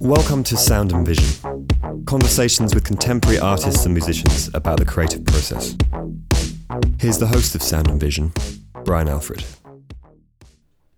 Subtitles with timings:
[0.00, 1.66] Welcome to Sound and Vision,
[2.04, 5.74] conversations with contemporary artists and musicians about the creative process.
[6.98, 8.32] Here's the host of Sound and Vision,
[8.84, 9.44] Brian Alfred.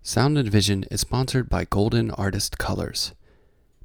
[0.02, 3.12] Sound and Vision is sponsored by Golden Artist Colors.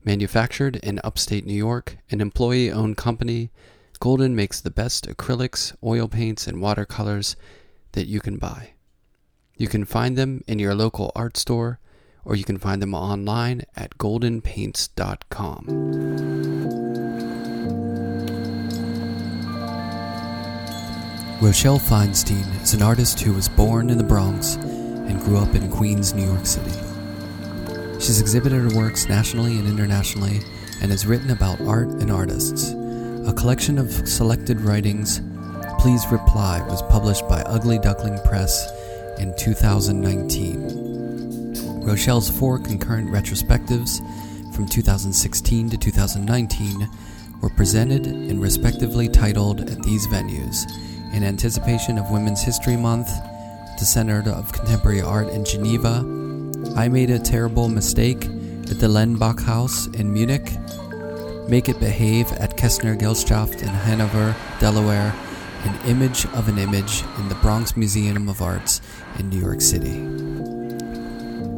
[0.03, 3.51] Manufactured in upstate New York, an employee owned company,
[4.05, 7.35] Golden makes the best acrylics, oil paints, and watercolors
[7.93, 8.73] that you can buy.
[9.57, 11.79] You can find them in your local art store,
[12.23, 15.65] or you can find them online at goldenpaints.com.
[21.41, 25.67] Rochelle Feinstein is an artist who was born in the Bronx and grew up in
[25.71, 26.79] Queens, New York City.
[27.93, 30.41] She's exhibited her works nationally and internationally
[30.83, 32.75] and has written about art and artists.
[33.27, 35.19] A collection of selected writings,
[35.79, 38.67] Please Reply, was published by Ugly Duckling Presse
[39.17, 41.81] in 2019.
[41.83, 43.97] Rochelle's four concurrent retrospectives
[44.53, 46.87] from 2016 to 2019
[47.41, 50.71] were presented and respectively titled at these venues
[51.11, 53.09] in anticipation of Women's History Month,
[53.79, 56.05] the Center of Contemporary Art in Geneva,
[56.75, 60.51] I Made a Terrible Mistake at the Lenbachhaus in Munich,
[61.47, 65.13] Make It Behave at Kestner Gesellschaft in Hanover, Delaware,
[65.63, 68.81] An Image of an Image in the Bronx Museum of Arts
[69.19, 69.99] in New York City.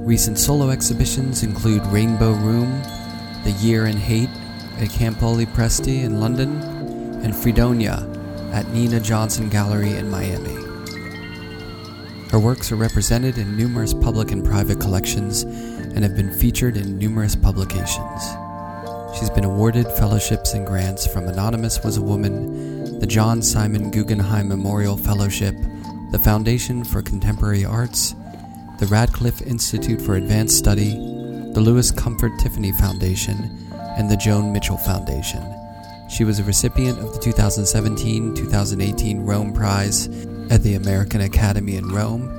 [0.06, 2.82] Recent solo exhibitions include Rainbow Room,
[3.46, 4.30] The Year in Hate
[4.78, 6.62] at Campoli Presti in London,
[7.24, 8.06] and Fredonia
[8.52, 10.56] at Nina Johnson Gallery in Miami.
[12.30, 16.98] Her works are represented in numerous public and private collections and have been featured in
[16.98, 18.47] numerous publications.
[19.14, 24.50] She's been awarded fellowships and grants from Anonymous Was a Woman, the John Simon Guggenheim
[24.50, 25.56] Memorial Fellowship,
[26.12, 28.14] the Foundation for Contemporary Arts,
[28.80, 33.50] the Radcliffe Institute for Advanced Study, the Louis Comfort Tiffany Foundation,
[33.98, 35.44] and the Joan Mitchell Foundation.
[36.10, 40.08] She was a recipient of the 2017 2018 Rome Prize
[40.52, 42.30] at the American Academy in Rome.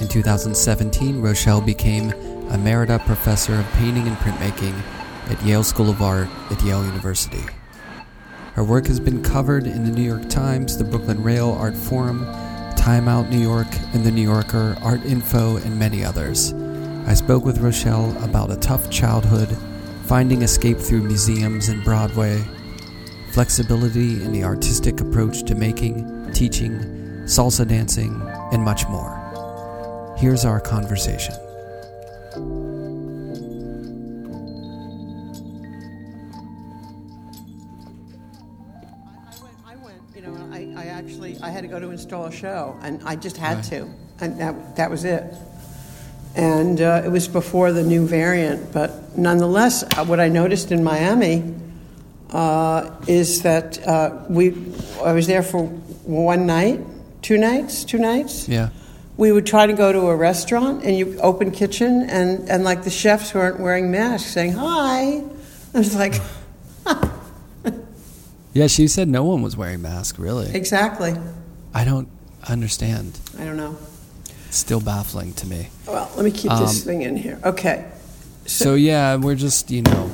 [0.00, 2.10] In 2017, Rochelle became
[2.48, 4.80] Emerita Professor of Painting and Printmaking
[5.28, 7.44] at Yale School of Art at Yale University.
[8.54, 12.26] Her work has been covered in the New York Times, the Brooklyn Rail Artforum,
[12.76, 16.52] Time Out New York, and the New Yorker, Art Info, and many others.
[17.06, 19.56] I spoke with Rochelle about a tough childhood,
[20.04, 22.42] finding escape through museums and Broadway,
[23.32, 26.78] flexibility in the artistic approach to making, teaching,
[27.24, 28.20] salsa dancing,
[28.52, 29.18] and much more.
[30.18, 31.34] Here's our conversation.
[41.92, 43.64] Install a show, and I just had Right.
[43.66, 43.88] to,
[44.20, 45.24] and that, that was it.
[46.34, 50.82] And uh, it was before the new variant, but nonetheless, uh, what I noticed in
[50.82, 51.54] Miami
[52.30, 54.54] uh, is that uh, we,
[55.04, 56.80] I was there for one night,
[57.20, 58.48] two nights, two nights.
[58.48, 58.70] Yeah.
[59.18, 62.84] We would try to go to a restaurant, and you open kitchen, and, and like
[62.84, 65.22] the chefs weren't wearing masks, saying hi.
[65.74, 66.14] I was like,
[68.54, 70.54] Yeah, she said no one was wearing masks, really.
[70.54, 71.14] exactly.
[71.74, 72.08] I don't
[72.48, 73.18] understand.
[73.38, 73.76] I don't know.
[74.48, 75.68] It's still baffling to me.
[75.86, 77.38] Well, let me keep this Um, thing in here.
[77.44, 77.86] Okay.
[78.44, 80.10] So, yeah, we're just, you know,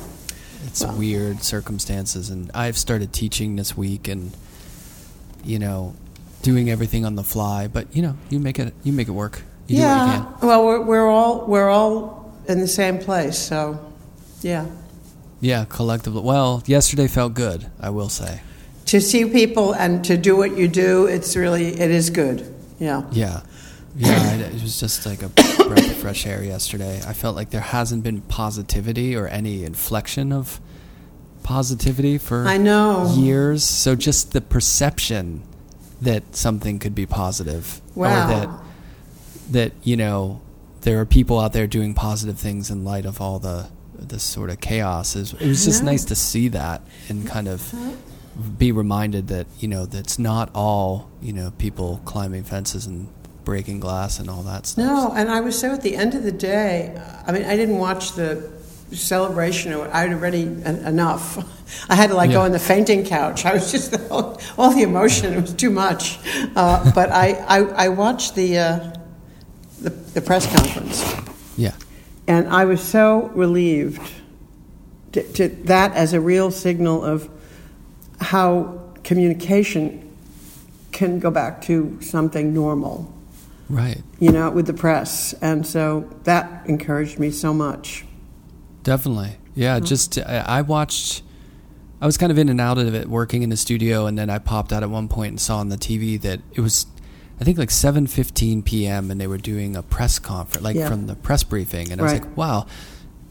[0.67, 2.31] it's Well- weird circumstances.
[2.31, 4.33] And I've started teaching this week and,
[5.45, 5.95] you know,
[6.43, 7.67] doing everything on the fly.
[7.67, 9.43] But, you know, you make it, you make it work.
[9.67, 10.25] You do what you yeah.
[10.41, 10.49] can.
[10.49, 13.79] Well, we're, we're all we're all in the same place, so
[14.41, 14.65] yeah.
[15.41, 16.23] Yeah, collectively.
[16.23, 18.41] Well, yesterday felt good, I will say.
[18.89, 22.55] To see people and to do what you do, it's really it is good.
[22.79, 23.03] Yeah.
[23.13, 23.43] Yeah.
[23.97, 27.01] Yeah, it, was just like a breath of fresh air yesterday.
[27.07, 30.61] I felt like there hasn't been positivity or any inflection of
[31.43, 33.13] positivity for I know.
[33.17, 33.65] years.
[33.65, 35.43] So just the perception
[36.01, 38.07] that something could be positive Wow.
[38.07, 38.49] or that
[39.51, 40.41] that you know
[40.83, 43.69] there are people out there doing positive things in light of all the
[43.99, 47.75] this sort of chaos is it was just nice to see that and kind of
[48.59, 53.09] be reminded that you know that's not all you know people climbing fences and
[53.45, 54.85] breaking glass and all that stuff.
[54.85, 57.01] No, and I was so at the end of the day.
[57.27, 58.51] I mean, I didn't watch the
[58.93, 59.73] celebration.
[59.73, 61.39] or I'd already en- enough.
[61.91, 63.45] I had to like go on the fainting couch.
[63.45, 65.33] I was just all the emotion.
[65.35, 66.19] It was too much.
[66.55, 68.93] Uh, but I, I I watched the uh,
[69.81, 71.05] the, the press conference.
[71.57, 71.75] Yeah.
[72.27, 74.03] And I was so relieved
[75.13, 77.31] to, to that as a real signal of
[78.29, 80.07] how communication
[80.93, 83.11] can go back to something normal,
[83.71, 84.03] Right.
[84.21, 85.33] you know, with the press.
[85.41, 88.05] And so that encouraged me so much.
[88.83, 89.37] Definitely.
[89.55, 91.23] Yeah, just I I watched
[92.03, 94.29] I was kind of in and out of it working in the studio and then
[94.29, 96.85] I popped out at one point and saw on the TV that it was
[97.41, 99.11] I think like 7:15 p.m.
[99.11, 100.89] and they were doing a press conference like Yeah.
[100.91, 102.23] from the press briefing and I was Right.
[102.25, 102.67] like, "Wow.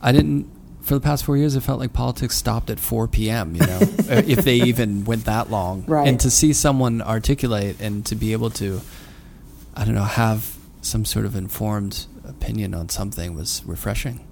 [0.02, 0.48] I didn't
[0.88, 3.80] for the past 4 years it felt like politics stopped at 4 p.m., you know,
[4.10, 6.08] if they even went that long." Right.
[6.08, 8.82] And to see someone articulate and to be able to
[9.76, 14.26] I don't know, have some sort of informed opinion on something was refreshing.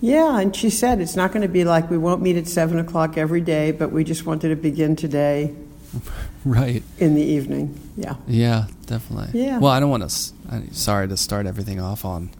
[0.00, 2.78] Yeah, and she said it's not going to be like we won't meet at 7
[2.78, 5.54] o'clock every day, but we just wanted to begin today
[6.44, 6.82] Right.
[6.98, 7.78] in the evening.
[7.96, 8.16] Yeah.
[8.26, 9.40] Yeah, definitely.
[9.40, 9.58] Yeah.
[9.58, 10.74] Well, I don't want to.
[10.74, 12.30] Sorry to start everything off on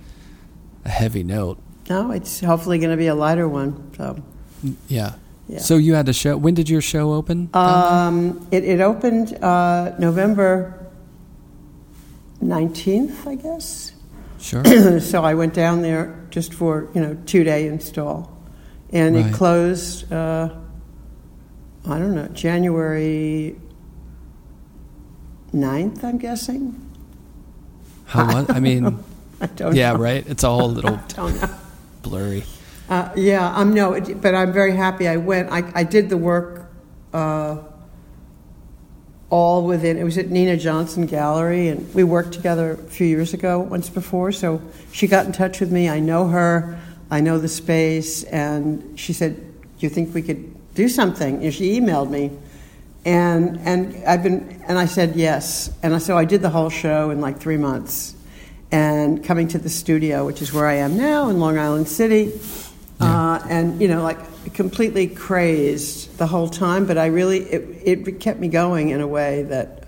[0.85, 1.59] a heavy note.
[1.89, 3.93] No, it's hopefully going to be a lighter one.
[3.97, 4.17] So,
[4.89, 5.13] Yeah.
[5.49, 5.59] yeah.
[5.61, 6.37] So you had a show.
[6.37, 7.49] When did your show open?
[7.55, 10.87] Um, it, it opened uh, November
[12.43, 13.93] 19th, I guess.
[14.41, 14.65] sure.
[15.01, 18.33] so I went down there just for, you know, two day install.
[18.91, 19.27] And Right.
[19.27, 20.49] it closed, uh,
[21.89, 23.57] I don't know, January
[25.55, 26.81] 9th, I'm guessing.
[28.07, 28.51] How was?
[28.51, 28.99] I mean,
[29.41, 29.99] I don't yeah, know.
[29.99, 30.25] right.
[30.27, 31.49] It's all a little I don't know.
[32.09, 32.45] Blurry.
[32.89, 35.51] Uh, yeah, I'm no, it, but I'm very happy I went.
[35.51, 36.71] I, I did the work
[37.13, 37.59] uh,
[39.29, 39.97] all within.
[39.97, 43.89] It was at Nina Johnson Gallery, and we worked together a few years ago, once
[43.89, 44.31] before.
[44.31, 44.63] So
[44.93, 45.89] she got in touch with me.
[45.89, 46.79] I know her.
[47.11, 51.53] I know the space, and she said, "Do you think we could do something?" And
[51.53, 52.31] she emailed me,
[53.05, 57.11] and and I've been and I said yes, and so I did the whole show
[57.11, 58.16] in like three months,
[58.77, 62.39] and coming to the studio, which is where I am now in Long Island City,
[63.01, 64.19] uh, and you know like
[64.53, 67.63] completely crazed the whole time, but I really it
[68.07, 69.85] it kept me going in a way that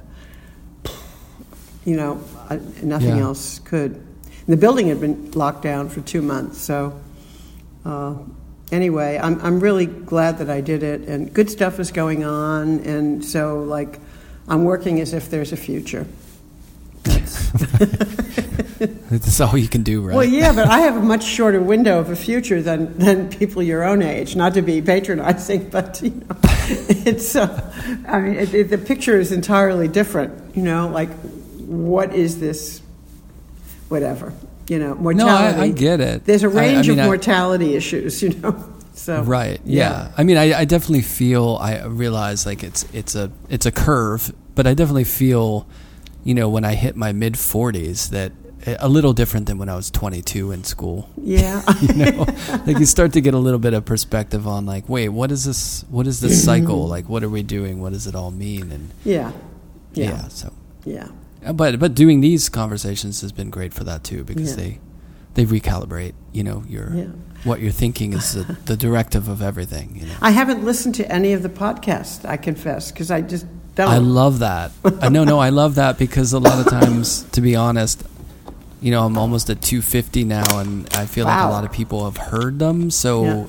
[1.85, 3.25] you know I, nothing Yeah.
[3.29, 3.93] else could.
[3.93, 6.99] And the building had been locked down for two months, so.
[7.85, 8.15] Uh,
[8.73, 12.81] anyway, I'm I'm really glad that I did it, and good stuff is going on,
[12.81, 14.01] and so like
[14.49, 16.07] I'm working as if there's a future.
[19.11, 20.15] That's, all you can do, right?
[20.17, 23.63] Well, yeah, but I have a much shorter window of a future than, than people
[23.63, 24.37] your own age.
[24.37, 27.35] Not to be patronizing, but you know, it's.
[27.35, 27.75] Uh,
[28.07, 30.57] I mean, it, it, the picture is entirely different.
[30.57, 31.11] You know, like
[31.57, 32.81] what is this?
[33.89, 34.33] Whatever.
[34.69, 35.61] You know, no, mortality.
[35.61, 36.25] I, I get it.
[36.25, 38.23] There's a range mean, of I- mortality issues.
[38.29, 39.61] You know, so Right.
[39.65, 40.13] Yeah.
[40.19, 41.57] I mean, I, I definitely feel.
[41.61, 45.67] I realize like it's it's a it's a curve, but I definitely feel,
[46.25, 48.33] you know, when I hit my mid forties, that
[48.79, 51.09] a little different than when I was twenty two in school.
[51.23, 51.63] Yeah.
[51.81, 52.27] you know,
[52.67, 55.45] like you start to get a little bit of perspective on like, wait, what is
[55.45, 55.85] this?
[55.91, 56.87] What is this cycle?
[56.89, 57.81] Like, what are we doing?
[57.81, 58.71] What does it all mean?
[58.73, 59.33] And yeah.
[59.95, 60.29] yeah, Yeah.
[60.29, 60.53] so.
[60.85, 61.09] Yeah.
[61.45, 64.57] Uh, But but doing these conversations has been great for that too because Yeah.
[64.57, 64.79] they
[65.35, 66.15] they recalibrate.
[66.33, 67.05] You know, your Yeah.
[67.45, 69.97] what you're thinking is the, the directive of everything.
[70.01, 70.15] You know.
[70.21, 72.25] I haven't listened to any of the podcasts.
[72.25, 73.89] I confess, because I just don't.
[73.89, 74.73] I love that.
[75.01, 78.03] I no, no, I love that because a lot of times, to be honest,
[78.81, 82.05] you know, I'm almost at 250 now, and I feel like a lot of people
[82.05, 82.91] have heard them.
[82.91, 83.45] So Yeah.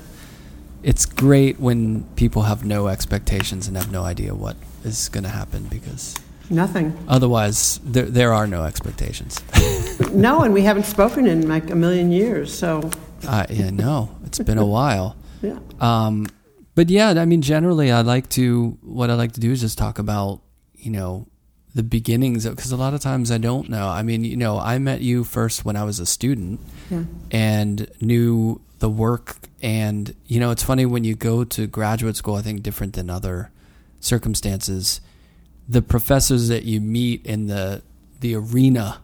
[0.84, 5.30] it's great when people have no expectations and have no idea what is going to
[5.30, 6.16] happen because
[6.50, 6.94] Nothing.
[7.08, 9.40] otherwise, there there are no expectations.
[10.14, 12.58] No, and we haven't spoken in like a million years.
[12.58, 12.90] So,
[13.28, 15.16] uh, yeah, no, it's been a while.
[15.42, 15.60] yeah.
[15.82, 16.26] Um,
[16.74, 19.78] but yeah, I mean, generally, I like to what I like to do is just
[19.78, 20.40] talk about
[20.78, 21.28] you know
[21.76, 23.88] the beginnings of because a lot of times I don't know.
[23.88, 26.60] I mean, you know, I met you first when I was a student
[26.90, 27.04] Yeah.
[27.32, 32.36] and knew the work, and you know, it's funny when you go to graduate school.
[32.36, 33.52] I think different than other
[34.00, 35.02] circumstances,
[35.68, 37.82] the professors that you meet in the
[38.20, 39.00] the arena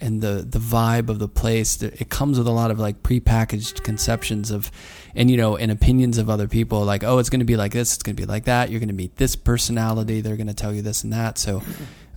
[0.00, 3.82] and the the vibe of the place it comes with a lot of like prepackaged
[3.82, 4.70] conceptions of
[5.14, 7.72] and you know and opinions of other people like oh it's going to be like
[7.72, 10.46] this it's going to be like that you're going to meet this personality they're going
[10.46, 11.62] to tell you this and that so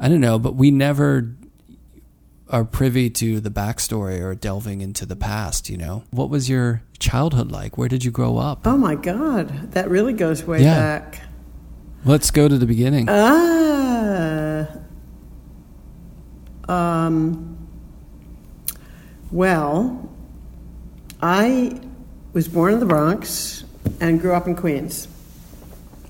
[0.04, 1.34] i don't know but we never
[2.50, 6.84] are privy to the backstory or delving into the past you know what was your
[7.00, 10.76] childhood like where did you grow up Oh my God, that really goes way Yeah.
[11.00, 11.22] back.
[12.06, 14.68] let's go to the beginning Ah.
[16.70, 17.58] Um.
[19.32, 20.10] Well,
[21.22, 21.80] I
[22.34, 23.64] was born in the Bronx
[24.00, 25.08] and grew up in Queens.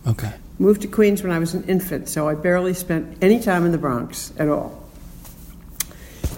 [0.06, 3.66] okay Moved to Queens when I was an infant, so I barely spent any time
[3.66, 4.80] in the Bronx at all.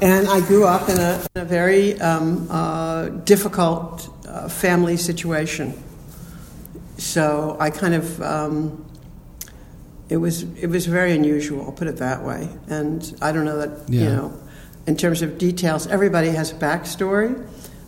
[0.01, 5.73] And I grew up in a, in a very um, uh, difficult uh, family situation.
[6.97, 8.85] So I kind of um,
[10.09, 11.63] it was it was very unusual.
[11.63, 12.49] I'll put it that way.
[12.67, 14.33] And I don't know that you know,
[14.87, 17.35] in terms of details, everybody has a backstory,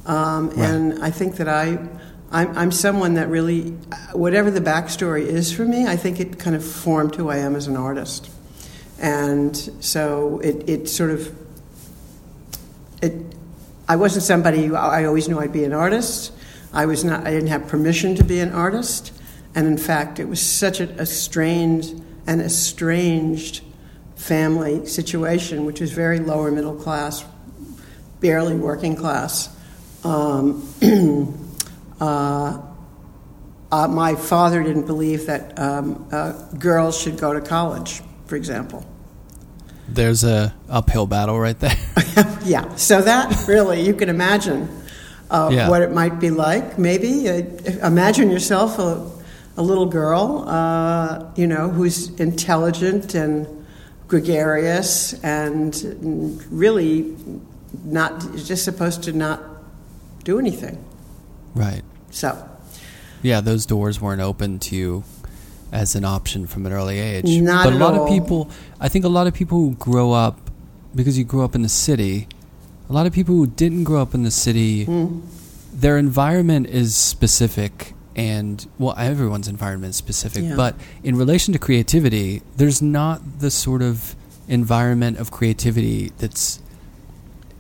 [0.05, 0.57] um, Right.
[0.69, 1.88] and I think that I.
[2.31, 3.69] I'm, I'm someone that really,
[4.12, 7.55] whatever the backstory is for me, I think it kind of formed who I am
[7.55, 8.29] as an artist.
[9.00, 11.34] And so it, it sort of,
[13.01, 13.13] it,
[13.88, 16.34] I wasn't somebody I always knew I'd be an artist.
[16.74, 19.13] I was not, I didn't have permission to be an artist.
[19.55, 21.05] And in fact, it was such a, a
[22.27, 23.63] and estranged
[24.15, 27.24] family situation, which was very lower middle class,
[28.19, 29.50] barely working class.
[30.03, 30.67] Um,
[32.00, 32.62] uh,
[33.72, 38.86] uh, my father didn't believe that um, uh, girls should go to college, for example.
[39.89, 41.75] There's a uphill battle right there.
[42.44, 44.70] Yeah, so that really, you can imagine
[45.30, 45.70] uh, Yeah.
[45.70, 46.80] what it might be like.
[46.80, 47.42] Maybe uh,
[47.86, 49.06] imagine yourself a,
[49.58, 53.46] a little girl, uh, you know, who's intelligent and
[54.08, 55.75] gregarious and
[56.50, 57.16] really
[57.84, 59.42] not just supposed to not
[60.24, 60.84] do anything.
[61.54, 61.84] right.
[62.17, 62.50] So,
[63.21, 65.03] Yeah, those doors weren't open to you
[65.71, 67.25] as an option from an early age.
[67.41, 68.03] Not but a lot all.
[68.03, 70.50] of people, I think a lot of people who grow up
[70.95, 72.27] because you grew up in the city,
[72.89, 75.21] a lot of people who didn't grow up in the city, mm,
[75.74, 80.55] their environment is specific and well everyone's environment is specific Yeah.
[80.55, 84.15] but in relation to creativity there's not the sort of
[84.47, 86.59] environment of creativity that's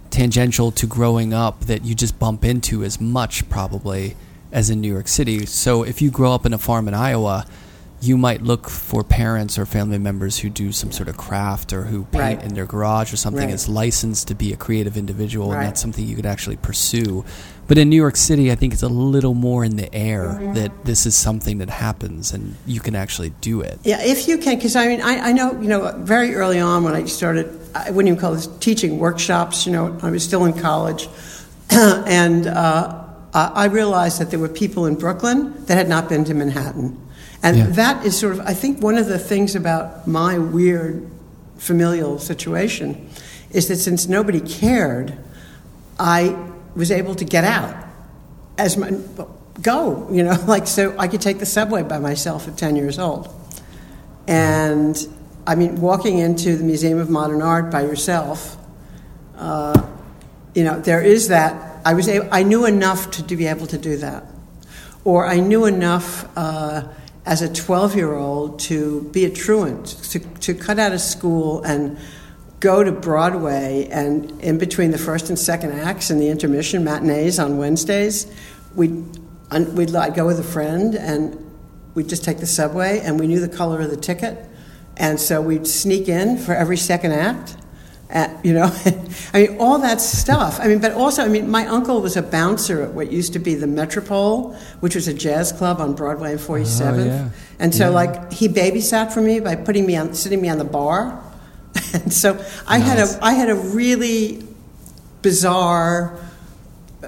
[0.09, 4.15] tangential to growing up that you just bump into as much probably
[4.57, 7.45] as in New York City so if you grow up in a farm in Iowa
[7.99, 11.83] you might look for parents or family members who do some sort of craft or
[11.83, 12.43] who paint Right.
[12.43, 13.67] in their garage or something Right.
[13.67, 17.23] licensed to be a creative individual and that's something you could actually pursue
[17.67, 20.53] but in New York City, I think it's a little more in the air Mm-hmm.
[20.53, 23.77] that this is something that happens and you can actually do it.
[23.83, 26.83] Yeah, if you can, because I mean, I, I know, you know, very early on
[26.85, 27.45] when I started,
[27.75, 31.09] I wouldn't even call this teaching workshops, you know, I was still in college.
[31.69, 33.03] and uh,
[33.37, 36.97] I I realized that there were people in Brooklyn that had not been to Manhattan.
[37.43, 37.65] And Yeah.
[37.81, 41.05] that is sort of, I think, one of the things about my weird
[41.57, 42.87] familial situation
[43.51, 45.13] is that since nobody cared,
[45.99, 46.35] I
[46.75, 47.75] was able to get out
[48.57, 48.91] as my,
[49.61, 52.97] go, you know, like so I could take the subway by myself at 10 years
[52.99, 53.29] old.
[54.27, 54.95] And
[55.45, 58.57] I mean, walking into the Museum of Modern Art by yourself,
[59.37, 59.79] uh,
[60.55, 61.66] you know, there is that.
[61.87, 64.25] I was able, I knew enough to, to be able to do that.
[65.05, 66.83] Or I knew enough uh,
[67.25, 71.63] as a 12 year old to be a truant, to, to cut out of school
[71.63, 71.97] and
[72.59, 77.39] go to Broadway and in between the first and second acts and the intermission matinees
[77.39, 78.27] on Wednesdays,
[78.75, 79.05] we'd
[79.73, 81.39] we'd I'd go with a friend and
[81.95, 84.37] we'd just take the subway and we knew the color of the ticket.
[84.97, 87.55] And so we'd sneak in for every second act.
[88.09, 88.71] At, you know,
[89.33, 90.59] I mean, all that stuff.
[90.61, 93.39] I mean, but also, I mean, my uncle was a bouncer at what used to
[93.39, 96.99] be the Metropole, which was a jazz club on Broadway and 47th.
[97.01, 97.29] Oh, yeah.
[97.59, 97.89] And so, Yeah.
[97.89, 101.21] like, he babysat for me by putting me on, sitting me on the bar.
[101.93, 104.41] and so, I had a, I had a really
[105.21, 106.17] bizarre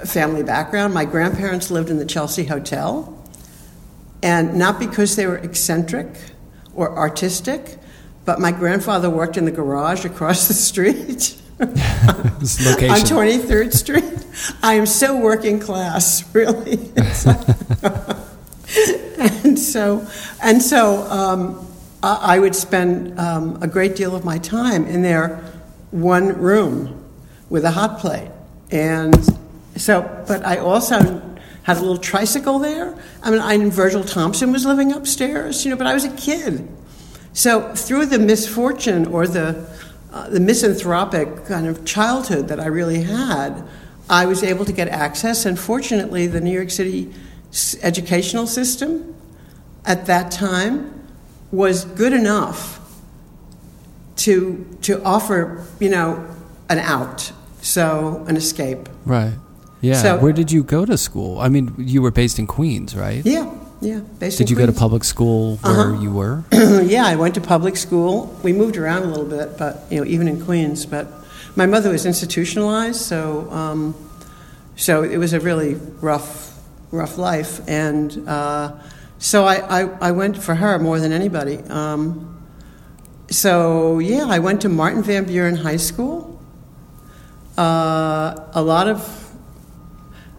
[0.06, 0.94] family background.
[0.94, 3.16] My grandparents lived in the Chelsea Hotel,
[4.22, 6.08] and not because they were eccentric
[6.76, 7.78] or artistic,
[8.30, 11.36] but my grandfather worked in the garage across the street.
[12.40, 12.92] This location.
[12.92, 14.26] On 23rd Street.
[14.64, 16.78] I am so working class, really.
[19.18, 20.08] and so,
[20.42, 21.68] and so um,
[22.02, 25.44] I, I would spend um, a great deal of my time in their
[25.92, 27.04] one room
[27.50, 28.32] with a hot plate.
[28.72, 29.18] And
[29.76, 31.22] so, but I also
[31.64, 32.96] had a little tricycle there.
[33.22, 36.70] I mean, I Virgil Thomson was living upstairs, you know, but I was a kid.
[37.40, 39.48] So through the misfortune or the
[40.12, 43.64] uh, the misanthropic kind of childhood that I really had,
[44.10, 45.46] I was able to get access.
[45.46, 47.14] And fortunately, the New York City
[47.52, 49.16] s- educational system
[49.86, 50.92] at that time
[51.52, 52.80] was good enough
[54.18, 56.26] to to offer, you know,
[56.70, 57.32] an out,
[57.62, 58.90] so an escape.
[59.06, 59.34] right.
[59.82, 60.02] Yeah.
[60.02, 61.40] So- Where did you go to school?
[61.40, 63.26] I mean, you were based in Queens, right?
[63.26, 63.46] Yeah,
[63.82, 64.02] yeah.
[64.22, 66.02] In Did you go to public school where Uh-huh.
[66.02, 66.44] you were?
[66.84, 68.36] yeah, I went to public school.
[68.44, 70.86] We moved around a little bit, but you know, even in Queens.
[70.86, 71.08] But
[71.56, 73.96] my mother was institutionalized, so um,
[74.76, 76.54] so it was a really rough,
[76.92, 77.62] rough life.
[77.68, 78.72] And uh,
[79.18, 81.58] so I, I, I went for her more than anybody.
[81.70, 82.26] Um,
[83.30, 86.40] so yeah, I went to Martin Van Buren High School.
[87.58, 89.02] Uh, a lot of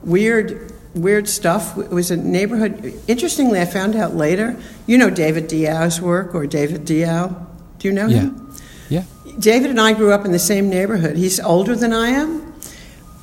[0.02, 1.78] weird weird stuff.
[1.78, 2.94] It was a neighborhood.
[3.06, 4.56] Interestingly, I found out later.
[4.86, 7.46] You know David Diao's work or David Diow.
[7.78, 8.20] Do you know Yeah.
[8.20, 8.54] him?
[8.88, 9.02] Yeah.
[9.38, 11.16] David and I grew up in the same neighborhood.
[11.16, 12.52] He's older than I am,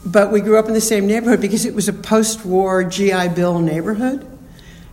[0.05, 3.59] but we grew up in the same neighborhood because it was a post-war GI Bill
[3.59, 4.25] neighborhood,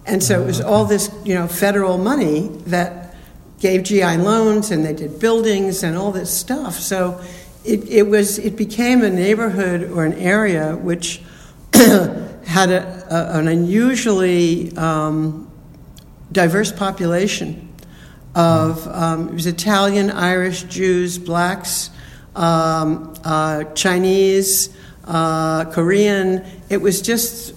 [0.05, 3.15] and so it oh, was all this, you know, federal money that
[3.61, 6.75] gave GI loans, and they did buildings and all this stuff.
[6.75, 7.21] So
[7.65, 11.23] it, it was it became a neighborhood or an area which
[12.55, 15.51] had a, a, an unusually um,
[16.31, 17.69] diverse population
[18.37, 21.91] of um, it was Italian, Irish, Jews, blacks,
[22.37, 26.45] um, uh, Chinese, uh, Korean.
[26.71, 27.55] It was just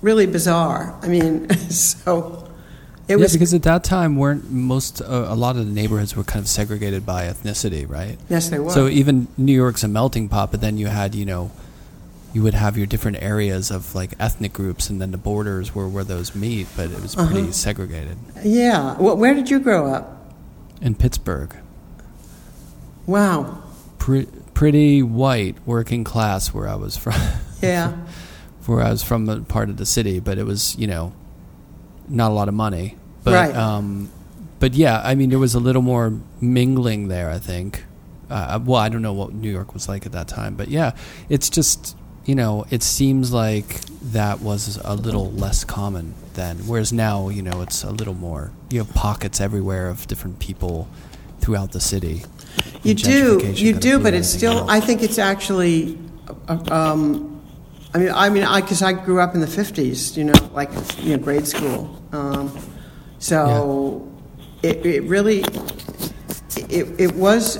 [0.00, 0.98] really bizarre.
[1.02, 2.48] I mean, so
[3.08, 3.34] it yeah, was.
[3.34, 6.48] because at that time, weren't most uh, a lot of the neighborhoods were kind of
[6.48, 8.16] segregated by ethnicity, right?
[8.30, 8.70] yes, they were.
[8.70, 11.50] So even New York's a melting pot, but then you had, you know,
[12.32, 15.86] you would have your different areas of like ethnic groups, and then the borders were
[15.88, 17.52] where those meet, but it was pretty Uh-huh.
[17.52, 18.16] segregated.
[18.44, 18.96] yeah.
[18.98, 20.32] Well, where did you grow up?
[20.80, 21.54] In Pittsburgh,
[23.06, 23.58] Wow.
[23.98, 27.14] pre- pretty white, working class, where I was from,
[27.62, 27.92] Yeah.
[28.66, 31.12] where I was from a part of the city, but it was, you know,
[32.08, 32.96] not a lot of money.
[33.24, 33.56] But, Right.
[33.56, 34.08] um,
[34.58, 37.84] but yeah, I mean, there was a little more mingling there, I think.
[38.30, 40.92] Uh, well, I don't know what New York was like at that time, but yeah,
[41.28, 43.80] it's just, you know, it seems like
[44.12, 46.58] that was a little less common then.
[46.66, 48.50] Whereas now, you know, it's a little more.
[48.70, 50.88] You have pockets everywhere of different people
[51.40, 52.22] throughout the city.
[52.82, 54.68] You do, you do, but it's still.
[54.70, 55.98] I think it's actually.
[56.48, 57.28] uh, Um,
[57.94, 60.70] I mean, I mean, I because I grew up in the '50s, you know, like
[61.02, 62.02] you know, grade school.
[62.12, 62.56] Um,
[63.18, 64.08] so
[64.62, 65.44] it, it really,
[66.68, 67.58] it, it was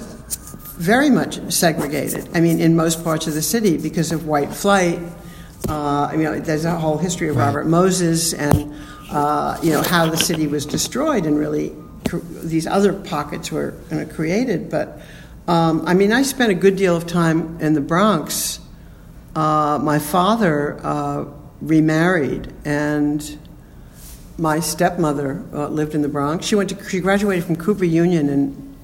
[0.83, 2.29] very much segregated.
[2.35, 4.99] I mean, in most parts of the city because of white flight.
[5.69, 8.75] Uh, I mean, there's a whole history of Robert Moses and
[9.11, 11.73] uh, you know how the city was destroyed and really
[12.09, 14.71] cr- these other pockets were you know, created.
[14.71, 15.01] But
[15.47, 18.59] um, I mean, I spent a good deal of time in the Bronx.
[19.37, 21.27] Uh, my father uh,
[21.61, 23.39] remarried, and
[24.37, 26.45] my stepmother uh, lived in the Bronx.
[26.45, 28.75] She went to she graduated from Cooper Union in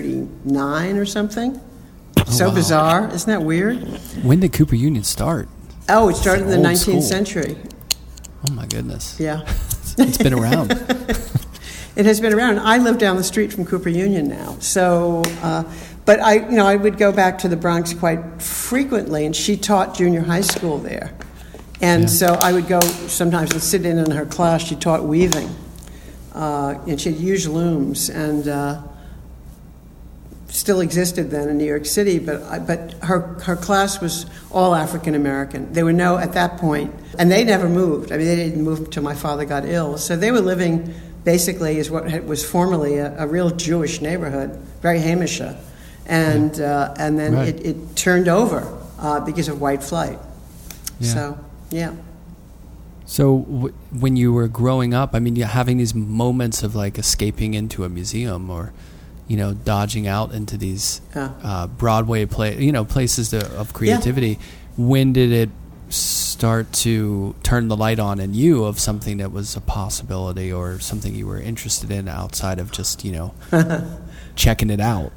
[0.00, 1.60] 1939 or something.
[2.26, 2.54] so wow.
[2.54, 3.76] bizarre, isn't that weird?
[4.22, 5.48] When did Cooper Union start?
[5.88, 7.02] Oh, it started in the 19th school.
[7.02, 7.56] century.
[8.48, 9.18] Oh my goodness.
[9.20, 9.42] Yeah.
[9.98, 10.70] It's been around.
[11.94, 12.58] It has been around.
[12.58, 15.20] I live down the street from Cooper Union now, so.
[15.42, 15.64] Uh,
[16.06, 19.58] but I, you know, I would go back to the Bronx quite frequently, and she
[19.58, 21.12] taught junior high school there,
[21.82, 22.08] and Yeah.
[22.08, 24.62] so I would go sometimes and sit in in her class.
[24.62, 25.50] She taught weaving,
[26.34, 28.80] uh, and she had huge looms, and uh,
[30.52, 32.18] still existed then in New York City.
[32.18, 35.72] But I, but her her class was all African American.
[35.72, 38.12] There were no at that point, and they never moved.
[38.12, 39.96] I mean, they didn't move until my father got ill.
[39.98, 44.50] So they were living basically as what was formerly a, a real Jewish neighborhood,
[44.82, 45.56] very Hamisha,
[46.06, 47.48] and uh, and then Right.
[47.48, 48.66] it, it turned over
[48.98, 50.18] uh, because of white flight.
[51.00, 51.14] Yeah.
[51.14, 51.38] So
[51.70, 51.92] yeah.
[53.06, 56.98] So w- when you were growing up, I mean, you're having these moments of like
[56.98, 58.72] escaping into a museum or,
[59.28, 61.30] you know, dodging out into these Yeah.
[61.42, 64.38] uh, Broadway play, you know, places to, of creativity.
[64.76, 65.50] When did it
[65.88, 70.78] start to turn the light on in you of something that was a possibility or
[70.80, 73.34] something you were interested in outside of just, you know,
[74.36, 75.12] checking it out?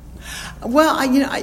[0.66, 1.38] Well, I, you know, I,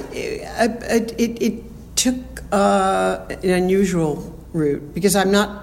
[0.57, 1.63] I, it, it, it
[1.95, 2.15] took
[2.51, 5.61] uh, an unusual route because I'm not.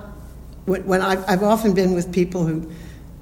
[0.66, 2.70] When, when I've, I've often been with people who,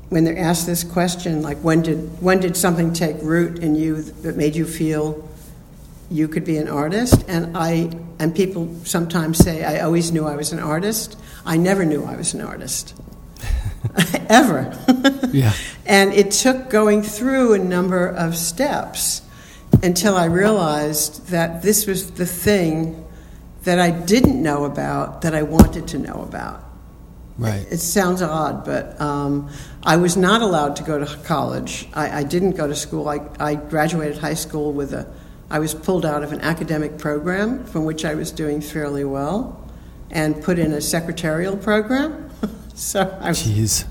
[0.09, 4.03] when they're asked this question, like when did when did something take root in you
[4.03, 5.29] that made you feel
[6.11, 7.25] you could be an artist?
[7.29, 11.19] And I and people sometimes say I always knew I was an artist.
[11.45, 12.95] I never knew I was an artist,
[14.29, 14.77] ever.
[15.33, 15.53] Yeah.
[15.89, 19.23] And it took going through a number of steps
[19.83, 23.07] until I realized that this was the thing
[23.63, 26.68] that I didn't know about that I wanted to know about.
[27.39, 27.65] Right.
[27.71, 29.49] It sounds odd, but um,
[29.85, 31.89] I was not allowed to go to college.
[31.95, 33.09] I, I didn't go to school.
[33.09, 35.07] I, I graduated high school with a.
[35.51, 39.65] I was pulled out of an academic program from which I was doing fairly well,
[40.11, 42.29] and put in a secretarial program.
[42.75, 43.87] so I, Jeez.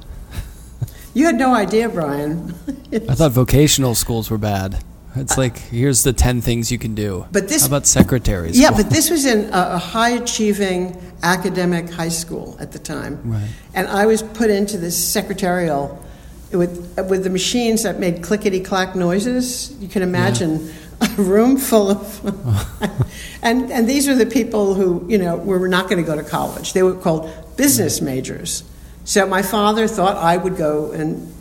[1.13, 2.53] you had no idea, Brian.
[2.91, 4.83] I thought vocational schools were bad.
[5.15, 7.25] It's like, here's the 10 things you can do.
[7.31, 8.59] But this- How about secretaries.
[8.59, 13.19] Yeah, but this was in a, a high achieving academic high school at the time.
[13.23, 13.47] Right.
[13.73, 16.03] And I was put into this secretarial
[16.51, 19.75] with, with the machines that made clickety clack noises.
[19.79, 22.25] You can imagine a room full of,
[23.41, 26.27] and and these were the people who you know were not going to go to
[26.27, 26.73] college.
[26.73, 28.63] They were called business majors.
[29.03, 31.33] So my father thought I would go and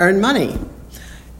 [0.00, 0.58] earn money.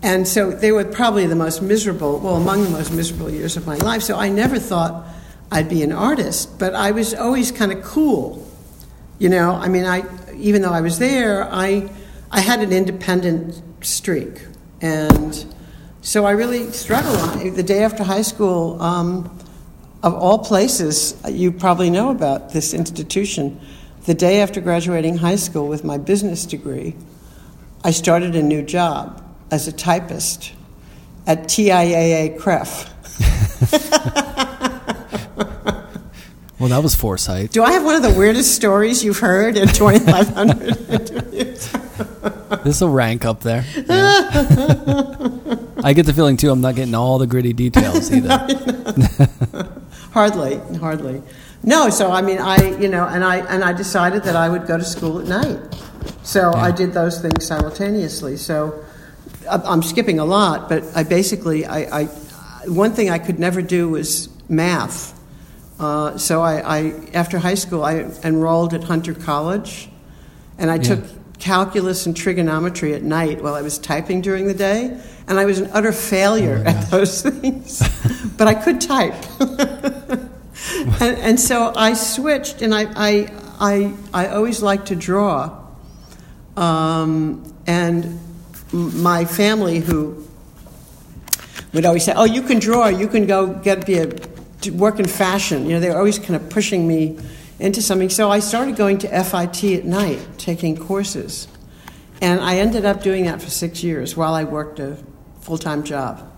[0.02, 3.66] And so they were probably the most miserable, well, among the most miserable years of
[3.66, 4.02] my life.
[4.02, 5.06] So I never thought
[5.50, 8.46] I'd be an artist, but I was always kind of cool.
[9.18, 10.04] You know, I mean, I
[10.36, 11.88] even though I was there, I
[12.30, 14.42] I had an independent streak,
[14.80, 15.54] and
[16.02, 17.54] so I really struggled.
[17.54, 19.38] The day after high school, um,
[20.02, 23.60] of all places, you probably know about this institution.
[24.06, 26.94] The day after graduating high school with my business degree,
[27.82, 30.52] I started a new job as a typist
[31.26, 32.90] at TIAA CREF.
[36.58, 37.50] Well, that was foresight.
[37.50, 41.72] Do I have one of the weirdest stories you've heard in 2,500 interviews?
[42.62, 43.64] This will rank up there.
[43.74, 44.30] Yeah.
[45.82, 46.50] I get the feeling too.
[46.50, 48.38] I'm not getting all the gritty details either.
[50.12, 51.22] hardly, hardly.
[51.62, 54.66] No, so I mean, I you know, and I and I decided that I would
[54.66, 55.58] go to school at night.
[56.22, 56.62] So Yeah.
[56.62, 58.36] I did those things simultaneously.
[58.36, 58.84] So
[59.50, 62.04] I'm skipping a lot, but I basically I, I
[62.68, 65.18] one thing I could never do was math.
[65.78, 69.88] Uh, so I, I after high school I enrolled at Hunter College,
[70.58, 70.82] and I Yeah.
[70.82, 71.00] took
[71.40, 75.58] calculus and trigonometry at night while I was typing during the day, and I was
[75.58, 77.82] an utter failure Oh at those things,
[78.38, 79.14] but I could type.
[79.40, 85.60] and, and so I switched, and I, I, I, I always liked to draw.
[86.56, 88.20] Um, and
[88.72, 90.24] my family, who
[91.72, 92.86] would always say, "Oh, you can draw.
[92.86, 94.06] You can go get be a
[94.70, 97.18] work in fashion." You know, they were always kind of pushing me
[97.58, 98.10] into something.
[98.10, 101.48] So I started going to FIT at night, taking courses,
[102.20, 104.96] and I ended up doing that for six years while I worked a
[105.40, 106.30] full time job.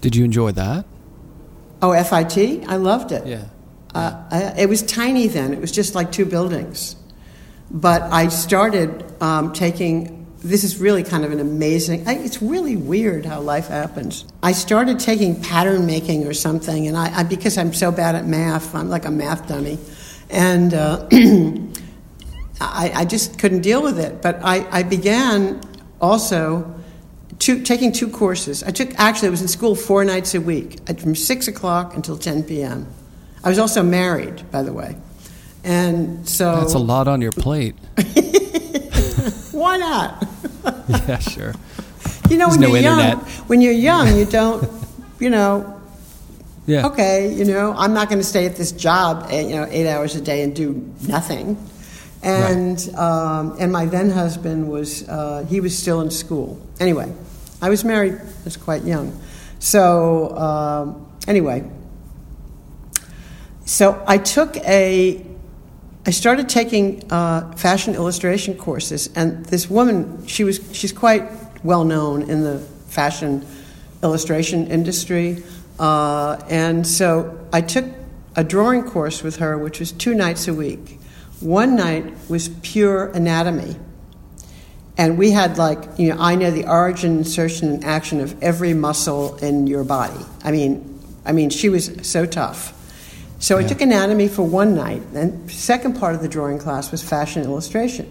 [0.00, 0.84] Did you enjoy that?
[1.80, 3.26] Oh, FIT, I loved it.
[3.26, 3.44] Yeah.
[3.94, 5.52] Uh, I, it was tiny then.
[5.52, 6.96] It was just like two buildings.
[7.70, 10.13] But I started um, taking.
[10.44, 12.06] This is really kind of an amazing.
[12.06, 14.26] I, it's really weird how life happens.
[14.42, 18.26] I started taking pattern making or something, and I, I because I'm so bad at
[18.26, 19.78] math, I'm like a math dummy,
[20.28, 21.08] and uh,
[22.60, 24.20] I, I just couldn't deal with it.
[24.20, 25.62] But I, I began
[25.98, 26.78] also
[27.38, 28.62] two, taking two courses.
[28.62, 31.96] I took actually I was in school four nights a week, uh, from six o'clock
[31.96, 32.86] until ten p.m.
[33.42, 34.94] I was also married, by the way,
[35.64, 37.76] and so That's a lot on your plate.
[39.52, 40.33] why not?
[40.88, 41.54] yeah, sure.
[42.30, 44.68] You know, There's when no you're young, when you're young, you don't,
[45.20, 45.80] you know,
[46.66, 46.86] Yeah.
[46.86, 49.86] okay, you know, I'm not going to stay at this job, eh, you know, eight
[49.88, 50.72] hours a day and do
[51.06, 51.56] nothing.
[52.22, 56.58] And um, and my then husband was uh, he was still in school.
[56.80, 57.12] Anyway,
[57.60, 58.14] I was married.
[58.14, 59.12] I was quite young.
[59.58, 61.64] So um, anyway,
[63.66, 65.23] so I took a.
[66.06, 71.30] I started taking uh, fashion illustration courses, and this woman, she was she's quite
[71.64, 73.46] well known in the fashion
[74.02, 75.42] illustration industry,
[75.78, 77.86] uh, and so I took
[78.36, 81.00] a drawing course with her, which was two nights a week.
[81.40, 83.76] One night was pure anatomy,
[84.98, 88.74] and we had like you know I know the origin, insertion, and action of every
[88.74, 90.22] muscle in your body.
[90.42, 92.73] I mean, I mean she was so tough.
[93.44, 97.02] So I took anatomy for one night, and second part of the drawing class was
[97.02, 98.06] fashion illustration,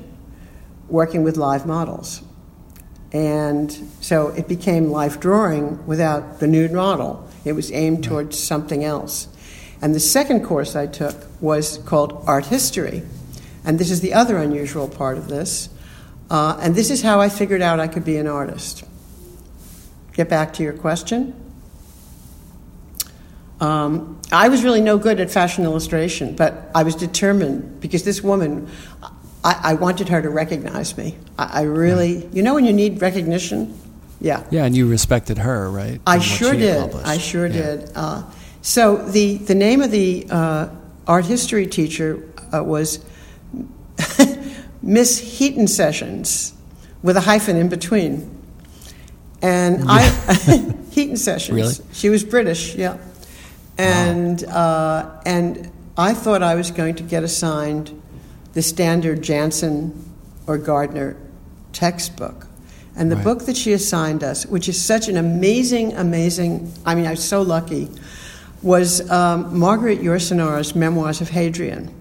[0.89, 2.21] working with live models.
[3.11, 7.27] And so it became life drawing without the nude model.
[7.45, 9.27] It was aimed towards something else.
[9.81, 13.01] And the second course I took was called Art History.
[13.65, 15.67] And this is the other unusual part of this.
[16.29, 18.83] Uh, and this is how I figured out I could be an artist.
[20.13, 21.42] Get back to your question.
[23.63, 28.21] Um, I was really no good at fashion illustration, but I was determined because this
[28.21, 28.69] woman,
[29.41, 31.15] I, I wanted her to recognize me.
[31.39, 33.79] I, I really, you know, when you need recognition?
[34.19, 34.43] Yeah.
[34.51, 36.01] Yeah, and you respected her, right?
[36.05, 36.93] I sure did.
[37.05, 37.53] I sure Yeah.
[37.53, 37.91] did.
[37.95, 38.23] Uh,
[38.61, 40.67] so the, the name of the uh,
[41.07, 42.21] art history teacher
[42.53, 42.99] uh, was
[44.81, 46.53] Miss Heaton Sessions,
[47.01, 48.29] with a hyphen in between.
[49.41, 50.01] And I
[50.91, 51.55] Heaton Sessions.
[51.55, 51.75] Really?
[51.93, 52.97] She was British, yeah.
[53.77, 57.99] And uh, and I thought I was going to get assigned
[58.53, 60.11] the standard Janson
[60.47, 61.17] or Gardner
[61.71, 62.47] textbook.
[62.95, 63.23] And the Right.
[63.25, 67.23] book that she assigned us, which is such an amazing, amazing, I mean, I was
[67.23, 67.89] so lucky,
[68.61, 71.91] was um, Margaret Yourcenar's Memoirs of Hadrian.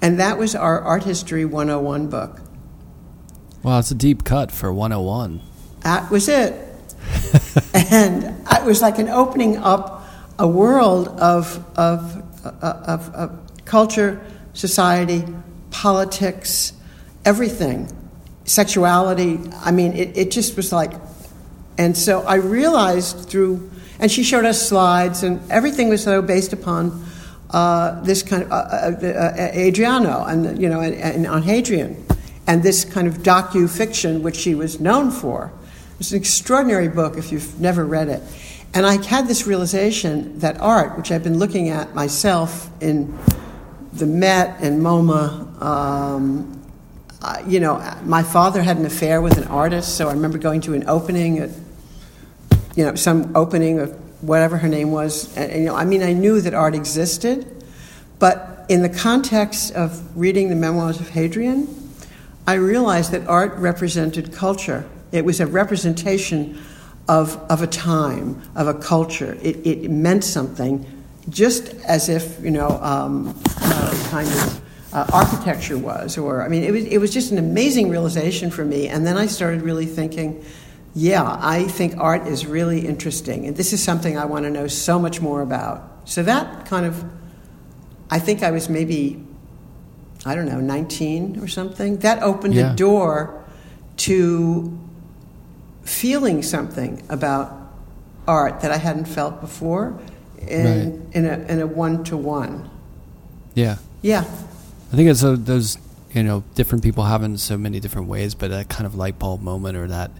[0.00, 2.40] And that was our Art History 101 book.
[3.64, 5.40] Wow, it's a deep cut for 101.
[5.80, 6.54] That was it.
[7.74, 9.91] and it was like an opening up
[10.42, 14.20] a world of, of, of, of culture,
[14.54, 15.24] society,
[15.70, 16.72] politics,
[17.24, 17.88] everything,
[18.44, 19.38] sexuality.
[19.64, 20.94] I mean, it, it just was like,
[21.78, 26.52] and so I realized through, and she showed us slides, and everything was so based
[26.52, 27.06] upon
[27.50, 32.04] uh, this kind of uh, uh, uh Adriano and you know and, and, on Hadrian,
[32.48, 35.52] and this kind of docu fiction which she was known for.
[36.00, 38.22] It's an extraordinary book if you've never read it.
[38.74, 43.18] And I had this realization that art, which I've been looking at myself in
[43.92, 46.58] the Met and MoMA, um,
[47.46, 50.74] you know, my father had an affair with an artist, so I remember going to
[50.74, 51.50] an opening at,
[52.74, 55.36] you know, some opening of whatever her name was.
[55.36, 57.64] And, you know, I mean, I knew that art existed,
[58.18, 61.68] but in the context of reading the memoirs of Hadrian,
[62.46, 64.88] I realized that art represented culture.
[65.12, 66.58] It was a representation
[67.08, 69.36] of, of a time, of a culture.
[69.42, 70.86] It, it meant something,
[71.28, 74.60] just as if, you know, um, uh, kind of
[74.92, 76.16] uh, architecture was.
[76.18, 78.88] Or, I mean, it was, it was just an amazing realization for me.
[78.88, 80.44] And then I started really thinking,
[80.94, 83.46] yeah, I think art is really interesting.
[83.46, 85.88] And this is something I want to know so much more about.
[86.04, 87.04] So that kind of,
[88.10, 89.24] I think I was maybe,
[90.26, 91.98] I don't know, 19 or something.
[91.98, 92.72] That opened yeah.
[92.72, 93.42] a door
[93.98, 94.78] to
[95.84, 97.56] feeling something about
[98.26, 99.98] art that I hadn't felt before
[100.38, 101.14] in, right.
[101.14, 102.70] in a in a one to one.
[103.54, 103.76] Yeah.
[104.00, 104.20] Yeah.
[104.20, 105.78] I think it's a, those
[106.12, 109.18] you know different people have in so many different ways, but that kind of light
[109.18, 110.10] bulb moment or that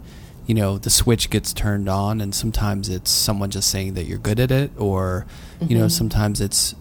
[0.46, 4.18] you know the switch gets turned on, and sometimes it's someone just saying that you're
[4.18, 5.70] good at it, or mm-hmm.
[5.70, 5.90] you know mm-hmm.
[5.90, 6.74] sometimes it's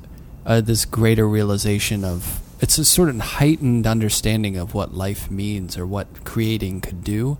[0.45, 5.77] uh, this greater realization of it's a sort of heightened understanding of what life means
[5.77, 7.37] or what creating could do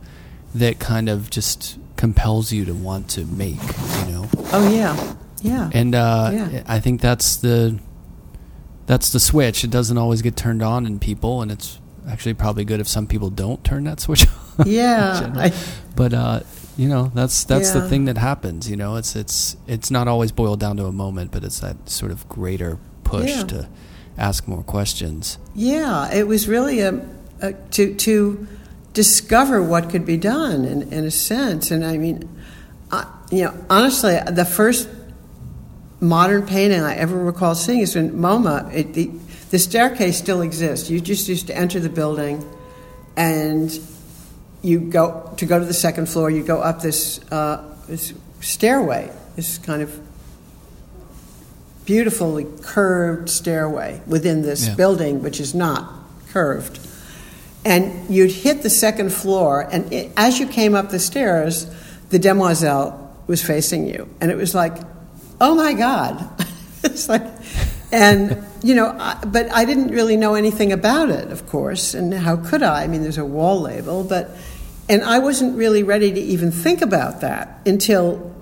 [0.55, 4.29] that kind of just compels you to want to make, you know.
[4.51, 5.69] Oh yeah, yeah.
[5.73, 6.63] And uh, yeah.
[6.67, 7.79] I think that's the
[8.85, 9.63] that's the switch.
[9.63, 13.07] It doesn't always get turned on in people, and it's actually probably good if some
[13.07, 14.67] people don't turn that switch on.
[14.67, 15.53] Yeah, I,
[15.95, 16.41] but uh,
[16.77, 17.81] you know that's that's yeah.
[17.81, 18.69] the thing that happens.
[18.69, 21.89] You know, it's it's it's not always boiled down to a moment, but it's that
[21.89, 23.43] sort of greater push yeah.
[23.43, 23.69] to
[24.17, 25.37] ask more questions.
[25.55, 27.05] Yeah, it was really a,
[27.41, 28.47] a to to
[28.93, 31.71] discover what could be done in, in a sense.
[31.71, 32.30] And I mean,
[32.91, 34.89] I, you know, honestly, the first
[35.99, 38.73] modern painting I ever recall seeing is in MoMA.
[38.73, 39.12] It, the,
[39.51, 40.89] the staircase still exists.
[40.89, 42.43] You just used to enter the building,
[43.15, 43.71] and
[44.62, 46.30] you go to go to the second floor.
[46.30, 49.99] You go up this, uh, this stairway, this kind of
[51.86, 54.75] beautifully curved stairway within this yeah.
[54.75, 55.91] building, which is not
[56.30, 56.80] curved
[57.63, 61.67] and you'd hit the second floor, and it, as you came up the stairs,
[62.10, 64.76] the demoiselle was facing you, and it was like,
[65.39, 66.28] oh my god,
[66.84, 67.24] it's like,
[67.91, 72.13] and you know, I, but I didn't really know anything about it, of course, and
[72.13, 72.84] how could I?
[72.84, 74.32] I mean, there's a wall label, but,
[74.89, 78.36] and I wasn't really ready to even think about that until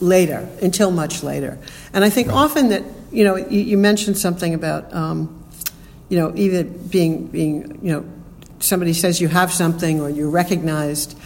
[0.00, 1.58] later, until much later,
[1.92, 2.36] and I think right.
[2.36, 4.92] often that you know, you, you mentioned something about.
[4.92, 5.37] Um,
[6.08, 8.04] you know, either being, being, you know,
[8.60, 11.18] somebody says you have something or you're recognized.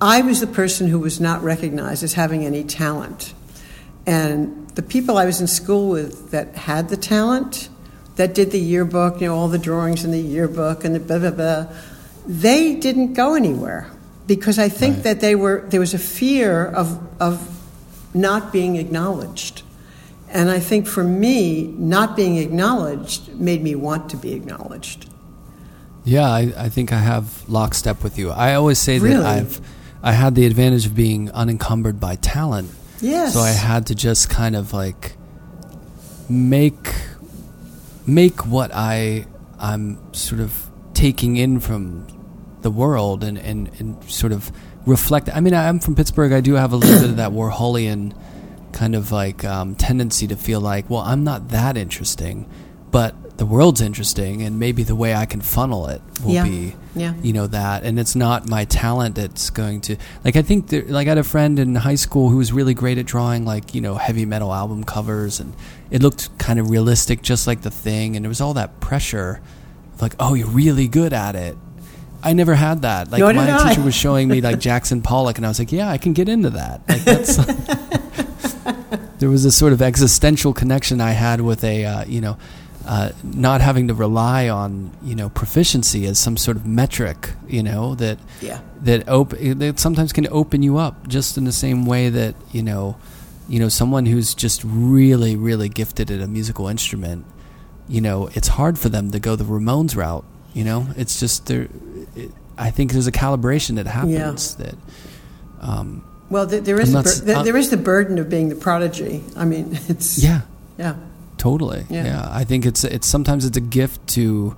[0.00, 3.34] I was the person who was not recognized as having any talent.
[4.06, 7.68] And the people I was in school with that had the talent,
[8.16, 11.18] that did the yearbook, you know, all the drawings in the yearbook and the blah,
[11.18, 11.66] blah, blah,
[12.26, 13.90] they didn't go anywhere
[14.26, 15.04] because I think right.
[15.04, 17.48] that they were, there was a fear of, of
[18.14, 19.62] not being acknowledged.
[20.32, 25.10] And I think for me, not being acknowledged made me want to be acknowledged.
[26.04, 28.30] Yeah, I, I think I have lockstep with you.
[28.30, 29.16] I always say really?
[29.16, 29.60] that I've
[30.02, 32.70] I had the advantage of being unencumbered by talent.
[33.00, 33.34] Yes.
[33.34, 35.16] So I had to just kind of like
[36.28, 36.94] make
[38.06, 39.26] make what I
[39.58, 42.06] I'm sort of taking in from
[42.62, 44.50] the world and, and, and sort of
[44.86, 45.28] reflect.
[45.32, 46.32] I mean, I'm from Pittsburgh.
[46.32, 48.14] I do have a little bit of that Warholian
[48.72, 52.48] kind of like um, tendency to feel like, well, I'm not that interesting,
[52.90, 56.44] but the world's interesting, and maybe the way I can funnel it will yeah.
[56.44, 57.14] be, yeah.
[57.22, 57.82] you know, that.
[57.84, 60.36] And it's not my talent that's going to like.
[60.36, 62.98] I think there, like I had a friend in high school who was really great
[62.98, 65.54] at drawing like you know heavy metal album covers, and
[65.90, 68.14] it looked kind of realistic, just like the thing.
[68.14, 69.40] And there was all that pressure,
[69.94, 71.56] of like, oh, you're really good at it.
[72.22, 73.10] I never had that.
[73.10, 75.90] Like Nor my teacher was showing me like Jackson Pollock, and I was like, yeah,
[75.90, 76.82] I can get into that.
[76.88, 77.38] Like that's.
[79.18, 82.36] there was a sort of existential connection I had with a, uh, you know,
[82.86, 87.62] uh, not having to rely on you know proficiency as some sort of metric, you
[87.62, 88.58] know that Yeah.
[88.82, 92.60] that op- that sometimes can open you up just in the same way that you
[92.62, 92.96] know
[93.48, 97.24] you know someone who's just really really gifted at a musical instrument
[97.88, 101.46] you know it's hard for them to go the Ramones route you know it's just
[101.46, 101.68] there
[102.16, 104.74] it, I think there's a calibration that happens that
[105.60, 109.22] um, Well, there, there is bur- there, there is the burden of being the prodigy.
[109.36, 110.40] I mean, it's yeah
[110.78, 110.96] yeah.
[111.38, 111.84] Totally.
[111.90, 112.04] Yeah.
[112.04, 112.28] Yeah.
[112.30, 114.56] I think it's it's sometimes it's a gift to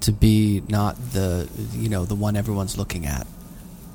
[0.00, 3.26] to be not the you know the one everyone's looking at,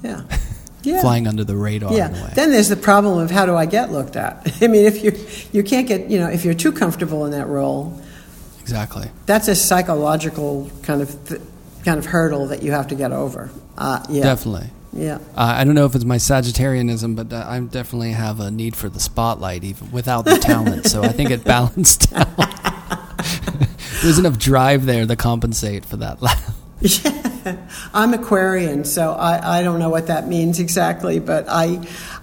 [0.03, 0.23] Yeah.
[0.83, 0.99] Yeah.
[0.99, 2.23] flying under the radar in a Yeah.
[2.23, 2.31] way.
[2.35, 4.57] Then there's the problem of how do I get looked at?
[4.61, 5.11] I mean, if you
[5.53, 8.01] you can't get you know if you're too comfortable in that role,
[8.61, 9.09] exactly.
[9.25, 11.41] that's a psychological kind of th-
[11.85, 13.49] kind of hurdle that you have to get over.
[13.77, 14.23] Uh, yeah.
[14.23, 14.69] Definitely.
[14.95, 15.15] Yeah.
[15.35, 18.75] Uh, I don't know if it's my Sagittarianism, but uh, I definitely have a need
[18.75, 20.85] for the spotlight, even without the talent.
[20.87, 22.27] so I think it balanced out.
[24.03, 26.19] There's enough drive there to compensate for that.
[26.85, 27.55] Yeah,
[27.93, 31.79] I'm Aquarian, so I, I don't know what that means exactly, but I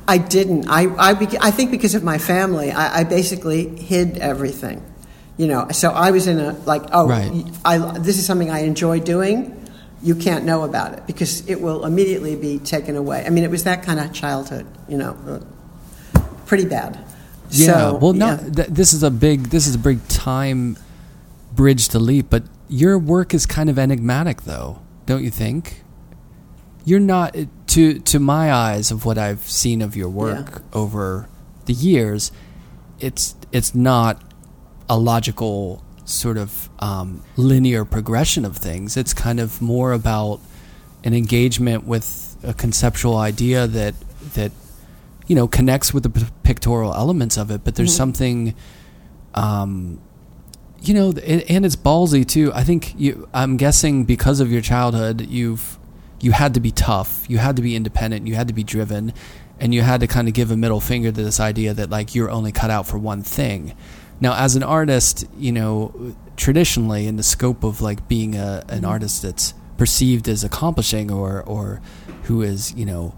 [0.06, 0.68] I didn't.
[0.68, 4.82] I I, I think because of my family, I, I basically hid everything.
[5.38, 7.42] You know, so I was in a like, oh, Right.
[7.64, 9.59] I this is something I enjoy doing.
[10.02, 13.24] You can't know about it because it will immediately be taken away.
[13.26, 14.66] I mean, it was that kind of childhood.
[14.88, 15.42] You know,
[16.46, 16.98] pretty bad.
[17.50, 17.66] Yeah.
[17.66, 18.50] So, well, not yeah.
[18.50, 20.78] th- this is a big this is a big time
[21.52, 25.82] bridge to leap, but your work is kind of enigmatic, though, don't you think?
[26.84, 27.36] You're not
[27.68, 31.28] to to my eyes of what I've seen of your work over
[31.66, 32.32] the years.
[33.00, 34.22] It's it's not
[34.88, 38.96] a logical sort of um, linear progression of things.
[38.96, 40.40] It's kind of more about
[41.04, 43.94] an engagement with a conceptual idea that
[44.34, 44.52] that
[45.26, 48.54] you know connects with the p- pictorial elements of it, but there's something,
[49.34, 50.00] um,
[50.80, 52.52] you know, and, and it's ballsy too.
[52.52, 53.28] I think you.
[53.32, 55.78] I'm guessing because of your childhood, you've
[56.20, 59.12] you had to be tough, you had to be independent, you had to be driven,
[59.58, 62.14] and you had to kind of give a middle finger to this idea that like
[62.14, 63.74] you're only cut out for one thing.
[64.20, 68.78] Now, as an artist, you know, traditionally in the scope of like being a, an
[68.78, 68.86] mm-hmm.
[68.86, 71.80] artist that's perceived as accomplishing or or
[72.24, 73.14] who is you know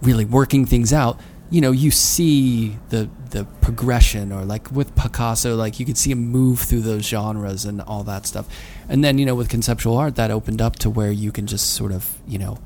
[0.00, 5.54] really working things out you know you see the the progression or like with Picasso
[5.54, 8.46] like you could see him move through those genres and all that stuff.
[8.88, 11.74] And then you know with conceptual art that opened up to where you can just
[11.74, 12.58] sort of you know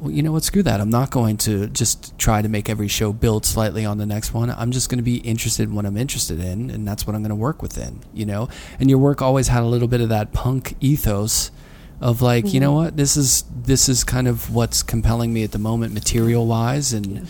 [0.00, 0.44] well, you know what?
[0.44, 0.80] Screw that.
[0.80, 4.32] I'm not going to just try to make every show build slightly on the next
[4.32, 4.50] one.
[4.50, 7.22] I'm just going to be interested in what i'm interested in and that's what i'm
[7.22, 8.48] going to work within you know?
[8.78, 11.50] And your work always had a little bit of that punk ethos
[12.00, 12.84] of like you know mm-hmm.
[12.84, 12.96] what?
[12.96, 17.26] This is this is kind of what's compelling me at the moment material wise and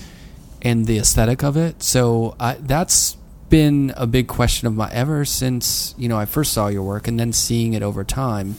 [0.63, 1.83] and the aesthetic of it.
[1.83, 3.17] So I, that's
[3.49, 7.09] been a big question of my ever since you know I first saw your work
[7.09, 8.57] and then seeing it over time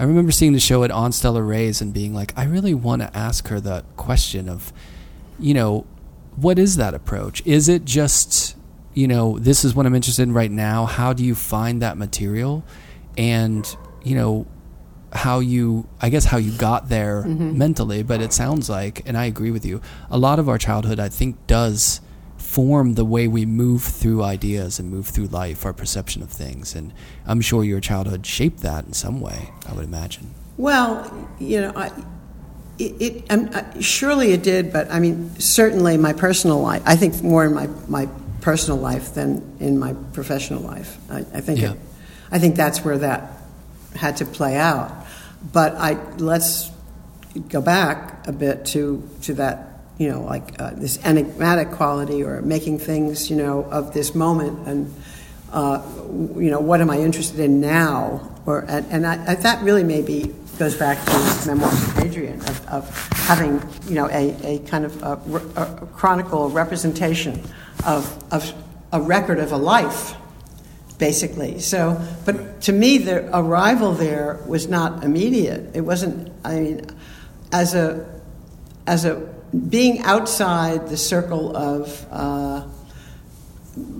[0.00, 3.02] I remember seeing the show at On Stellar Rays and being like I really want
[3.02, 4.72] to ask her the question of
[5.38, 5.86] you know
[6.36, 7.44] what is that approach?
[7.44, 8.56] Is it just
[8.94, 10.86] you know this is what I'm interested in right now?
[10.86, 12.64] How do you find that material?
[13.18, 14.46] And you know
[15.12, 17.58] how you i guess how you got there mm-hmm.
[17.58, 21.00] mentally but it sounds like and i agree with you a lot of our childhood
[21.00, 22.00] i think does
[22.50, 26.74] form the way we move through ideas and move through life our perception of things
[26.74, 26.92] and
[27.26, 30.92] i'm sure your childhood shaped that in some way i would imagine Well,
[31.38, 31.86] you know, I,
[32.78, 36.82] it, it um, uh, surely it did, but I mean, certainly my personal life.
[36.84, 38.08] I think more in my, my
[38.40, 40.98] personal life than in my professional life.
[41.10, 41.72] I, I think Yeah.
[41.72, 41.78] it,
[42.32, 43.20] I think that's where that
[43.96, 44.90] had to play out.
[45.52, 46.70] But I let's
[47.48, 49.69] go back a bit to to that
[50.00, 54.66] you know like uh, this enigmatic quality or making things you know of this moment
[54.66, 54.92] and
[55.52, 55.82] uh,
[56.36, 59.84] you know what am I interested in now or and, and I, I, that really
[59.84, 64.86] maybe goes back to memoirs of Hadrian of, of having you know a, a kind
[64.86, 65.12] of a,
[65.56, 67.42] a chronicle representation
[67.84, 68.54] of of
[68.92, 70.16] a record of a life
[70.96, 71.58] basically.
[71.60, 75.74] So, but to me, the arrival there was not immediate.
[75.74, 76.30] It wasn't.
[76.44, 76.86] I mean,
[77.52, 78.20] as a
[78.86, 82.60] as a being outside the circle of uh,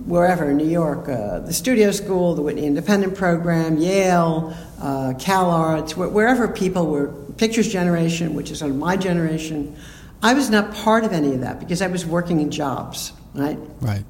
[0.05, 5.93] wherever New York, uh, the Studio School, the Whitney Independent Program, Yale, uh, Cal Arts,
[5.93, 9.75] wh- wherever people were Pictures Generation, which is sort of my generation.
[10.23, 13.57] I was not part of any of that because I was working in jobs, right?
[13.81, 14.03] right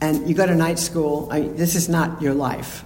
[0.00, 1.28] and you go to night school.
[1.30, 2.84] I, this is not your life.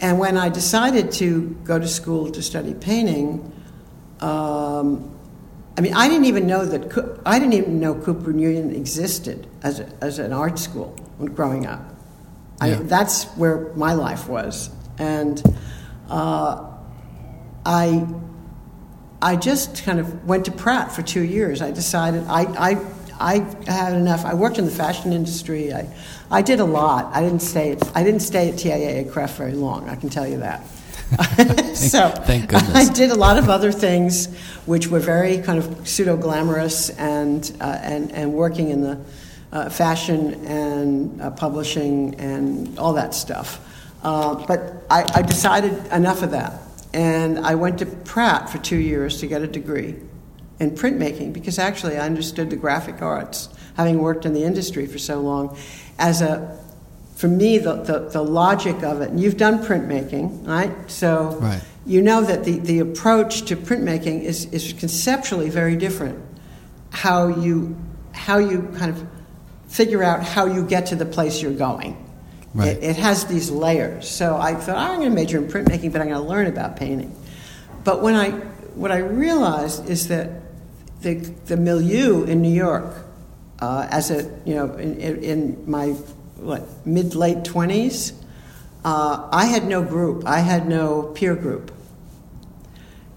[0.00, 3.52] And when I decided to go to school to study painting,
[4.20, 5.10] um,
[5.80, 9.80] I mean, I didn't even know that I didn't even know Cooper Union existed as
[9.80, 11.80] a, as an art school when growing up.
[12.60, 14.68] I, that's where my life was,
[14.98, 15.42] And
[16.10, 16.70] uh,
[17.64, 18.06] I,
[19.22, 21.62] I just kind of went to Pratt for two years.
[21.62, 22.86] I decided I, I,
[23.18, 24.26] I had enough.
[24.26, 25.72] I worked in the fashion industry.
[25.72, 25.88] I,
[26.30, 27.06] I did a lot.
[27.16, 27.72] I didn't stay.
[27.72, 29.88] At, I didn't stay at TIAA CREF very long.
[29.88, 30.62] I can tell you that.
[31.74, 32.74] so Thank goodness.
[32.74, 34.32] I did a lot of other things,
[34.66, 39.00] which were very kind of pseudo glamorous and uh, and and working in the
[39.52, 43.66] uh, fashion and uh, publishing and all that stuff.
[44.04, 46.60] Uh, but I, I decided enough of that,
[46.94, 49.96] and I went to Pratt for two years to get a degree
[50.60, 54.98] in printmaking because actually I understood the graphic arts, having worked in the industry for
[54.98, 55.56] so long,
[55.98, 56.59] as a
[57.20, 60.72] for me, the, the, the, logic of it, and you've done printmaking, right?
[60.90, 61.60] So right.
[61.84, 66.18] you know that the, the approach to printmaking is, is conceptually very different.
[66.88, 67.76] How you,
[68.12, 69.06] how you kind of
[69.68, 71.94] figure out how you get to the place you're going.
[72.54, 72.68] Right.
[72.68, 74.08] It, it has these layers.
[74.08, 76.46] So I thought, oh, I'm going to major in printmaking, but I'm going to learn
[76.46, 77.14] about painting.
[77.84, 80.40] But when I, what I realized is that
[81.02, 82.94] the, the milieu in New York,
[83.58, 85.94] uh, as a, you know, in, in my
[86.40, 88.12] what mid late 20s
[88.84, 90.26] uh, i had no group.
[90.26, 91.70] I had no peer group.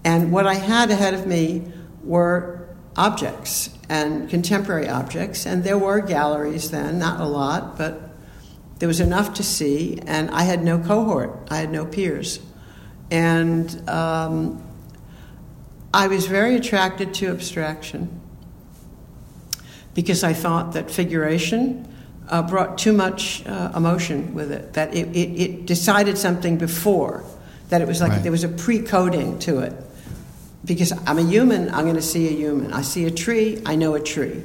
[0.04, 1.72] And what i had ahead of me
[2.02, 5.46] were objects and contemporary objects.
[5.46, 8.10] And there were galleries then not a lot but
[8.78, 9.98] there was enough to see.
[10.06, 11.30] And i had no cohort.
[11.50, 12.40] I had no peers.
[13.10, 14.62] And um,
[15.94, 18.20] i was very attracted to abstraction
[19.94, 21.88] because i thought that figuration
[22.28, 27.24] uh, brought too much uh, emotion with it, that it, it, it, decided something before,
[27.68, 28.22] that it was like right.
[28.22, 29.72] there was a pre coding to it.
[30.64, 32.72] Because I'm a human, I'm going to see a human.
[32.72, 34.42] I see a tree, I know a tree.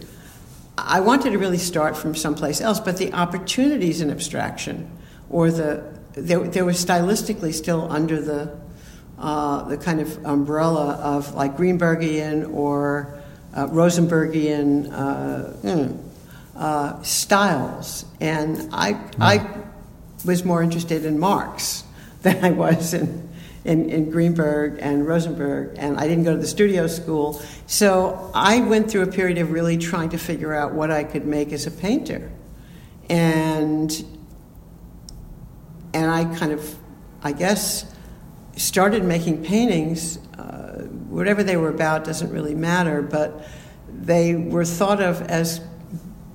[0.78, 4.90] I wanted to really start from someplace else, but the opportunities in abstraction,
[5.30, 8.58] or the there, there was stylistically still under the
[9.18, 13.20] uh, the kind of umbrella of like Greenbergian or
[13.54, 14.92] uh, Rosenbergian.
[14.92, 16.09] Uh, mm,
[16.60, 18.06] uh, styles.
[18.20, 19.50] And I, I
[20.26, 21.86] was more interested in Marx
[22.22, 23.30] than I was in,
[23.64, 27.42] in, in, Greenberg and Rosenberg, and I didn't go to the studio school.
[27.66, 31.26] So I went through a period of really trying to figure out what I could
[31.26, 32.30] make as a painter.
[33.10, 33.92] And,
[35.94, 36.76] and I kind of,
[37.24, 37.86] I guess,
[38.58, 40.18] started making paintings.
[40.38, 43.48] Uh, whatever they were about doesn't really matter, but
[43.88, 45.62] they were thought of as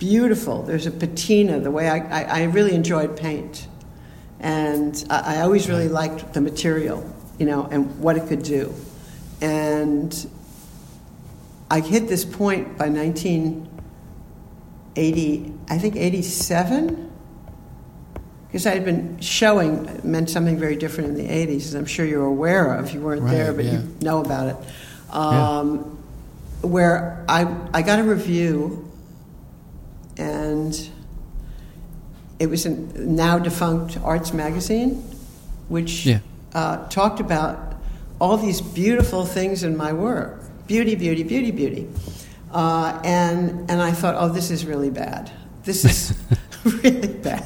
[0.05, 0.63] beautiful.
[0.63, 3.67] There's a patina, the way I, I, I really enjoyed paint.
[4.39, 8.75] And I, I, always really liked the material, you know, and what it could do.
[9.41, 10.15] And
[11.71, 17.11] I hit this point by 1980, I think 87,
[18.47, 22.05] because I had been showing meant something very different in the 80s, as I'm sure
[22.05, 22.93] you're aware of.
[22.93, 23.73] You weren't right, there, but yeah.
[23.73, 24.57] you know about it.
[25.15, 25.85] Um, yeah.
[26.69, 28.84] Where I, I got a review
[30.17, 30.91] and
[32.39, 35.03] it was a now defunct Arts Magazine,
[35.69, 36.21] which yeah.
[36.53, 37.75] uh, talked about
[38.21, 41.89] all these beautiful things in my work beauty, beauty, beauty, beauty.
[42.51, 45.31] Uh, and, and I thought, oh, this is really bad.
[45.65, 46.17] This is
[46.65, 47.45] really bad.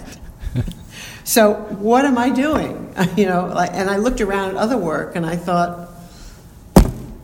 [1.25, 2.95] so what am I doing?
[3.17, 5.91] you know, like, and I looked around at other work and I thought,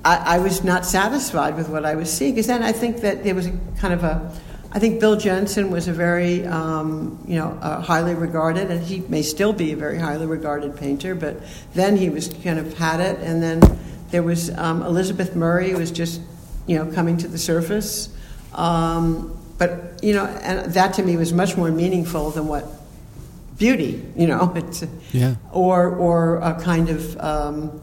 [0.05, 3.22] I, I was not satisfied with what I was seeing because then I think that
[3.22, 4.32] there was a kind of a
[4.74, 9.00] I think Bill Jensen was a very, um, you know, uh, highly regarded, and he
[9.08, 11.14] may still be a very highly regarded painter.
[11.14, 11.36] But
[11.74, 13.62] then he was kind of had it, and then
[14.10, 16.20] there was um, Elizabeth Murray who was just,
[16.66, 18.08] you know, coming to the surface.
[18.52, 22.66] Um, but you know, and that to me was much more meaningful than what
[23.56, 25.36] beauty, you know, it's, yeah.
[25.52, 27.80] or or a kind of um,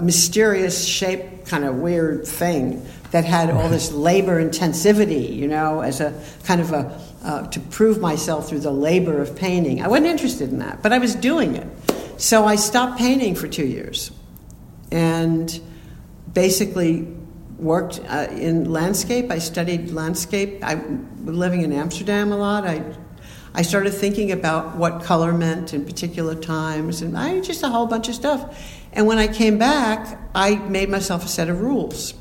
[0.00, 6.00] mysterious shape, kind of weird thing that had all this labor intensivity, you know, as
[6.00, 9.82] a kind of a uh, to prove myself through the labor of painting.
[9.82, 11.66] I wasn't interested in that, but I was doing it.
[12.16, 14.10] So I stopped painting for two years,
[14.90, 15.60] and
[16.32, 17.06] basically
[17.58, 19.30] worked uh, in landscape.
[19.30, 20.62] I studied landscape.
[20.62, 22.66] I was living in Amsterdam a lot.
[22.66, 22.82] I
[23.52, 27.86] I started thinking about what color meant in particular times, and I just a whole
[27.86, 28.78] bunch of stuff.
[28.92, 32.14] And when I came back, I made myself a set of rules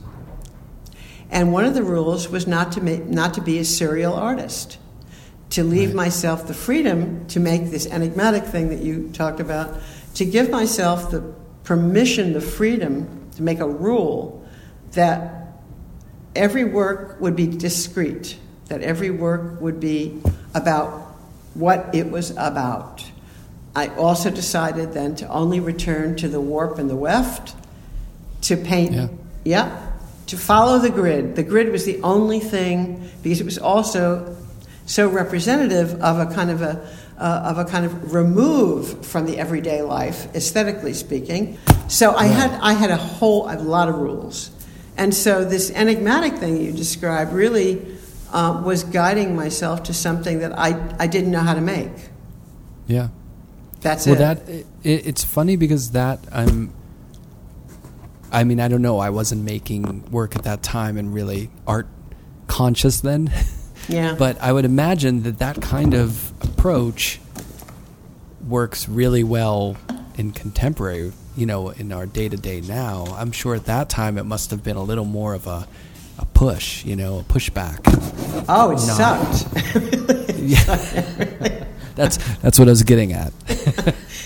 [1.31, 4.77] and one of the rules was not to, make, not to be a serial artist,
[5.51, 5.97] to leave right.
[5.97, 9.75] myself the freedom to make this enigmatic thing that you talked about,
[10.15, 11.21] to give myself the
[11.63, 14.47] permission, the freedom to make a rule
[14.93, 15.53] that
[16.35, 20.19] every work would be discrete, that every work would be
[20.55, 21.15] about
[21.53, 23.05] what it was about.
[23.75, 27.55] I also decided then to only return to the warp and the weft
[28.41, 28.93] to paint.
[28.93, 29.07] Yeah.
[29.43, 29.88] yeah
[30.29, 31.35] to follow the grid.
[31.35, 34.35] The grid was the only thing because it was also
[34.85, 39.37] so representative of a kind of a uh, of a kind of remove from the
[39.37, 41.57] everyday life, aesthetically speaking.
[41.87, 44.51] So I had I had a whole a lot of rules,
[44.97, 47.85] and so this enigmatic thing you described really
[48.31, 51.91] uh, was guiding myself to something that I I didn't know how to make.
[52.87, 53.09] Yeah.
[53.81, 54.11] That's it.
[54.11, 54.45] well, it.
[54.45, 56.73] that it, it's funny because that I'm.
[58.31, 58.99] I mean, I don't know.
[58.99, 61.87] I wasn't making work at that time and really art
[62.47, 63.31] conscious then.
[63.87, 64.15] yeah.
[64.17, 67.19] But I would imagine that that kind of approach
[68.47, 69.77] works really well
[70.17, 73.05] in contemporary, you know, in our day to day now.
[73.17, 75.67] I'm sure at that time it must have been a little more of a,
[76.17, 77.79] a push, you know, a pushback.
[78.49, 80.25] oh, it not- sucked.
[80.39, 80.63] Yeah.
[81.95, 83.33] that's that's what I was getting at.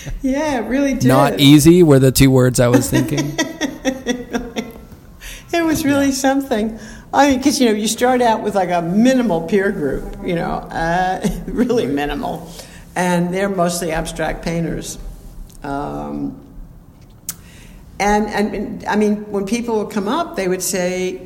[0.22, 1.08] yeah, it really did.
[1.08, 3.36] Not easy were the two words I was thinking.
[5.54, 6.80] It was really something.
[7.12, 10.34] I mean, because you know, you start out with like a minimal peer group, you
[10.34, 12.50] know, uh, really minimal,
[12.96, 14.98] and they're mostly abstract painters.
[15.62, 16.44] Um,
[18.00, 21.24] and and I mean, when people would come up, they would say,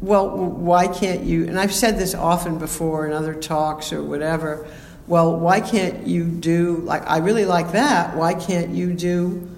[0.00, 4.66] "Well, why can't you?" And I've said this often before in other talks or whatever.
[5.08, 8.14] Well, why can't you do like I really like that?
[8.14, 9.48] Why can't you do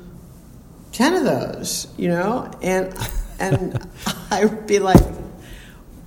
[0.92, 1.88] ten of those?
[1.96, 2.94] You know, and
[3.40, 3.90] and
[4.30, 5.03] I would be like,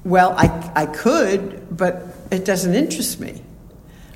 [0.06, 3.42] well, I I could, but it doesn't interest me.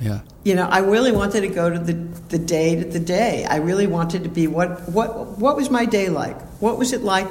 [0.00, 0.20] Yeah.
[0.44, 3.44] You know, I really wanted to go to the, the day to the day.
[3.44, 6.40] I really wanted to be what what what was my day like?
[6.60, 7.28] What was it like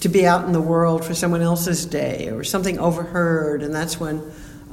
[0.00, 3.62] to be out in the world for someone else's day or something overheard?
[3.62, 4.22] And that's when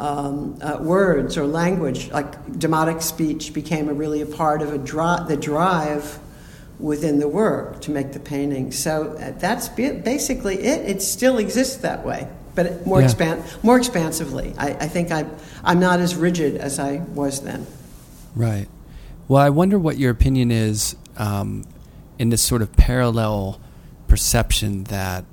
[0.03, 4.77] um, uh, words or language, like demotic speech, became a really a part of a
[4.77, 6.19] dri- the drive
[6.77, 8.71] within the work to make the painting.
[8.71, 10.89] So uh, that's basically it.
[10.89, 13.07] It still exists that way, but more Yeah.
[13.07, 14.53] expan- more expansively.
[14.57, 15.25] I, I think I
[15.63, 17.65] I'm not as rigid as I was then.
[18.35, 18.67] Right.
[19.29, 21.63] Well, I wonder what your opinion is um,
[22.19, 23.61] in this sort of parallel
[24.07, 25.23] perception that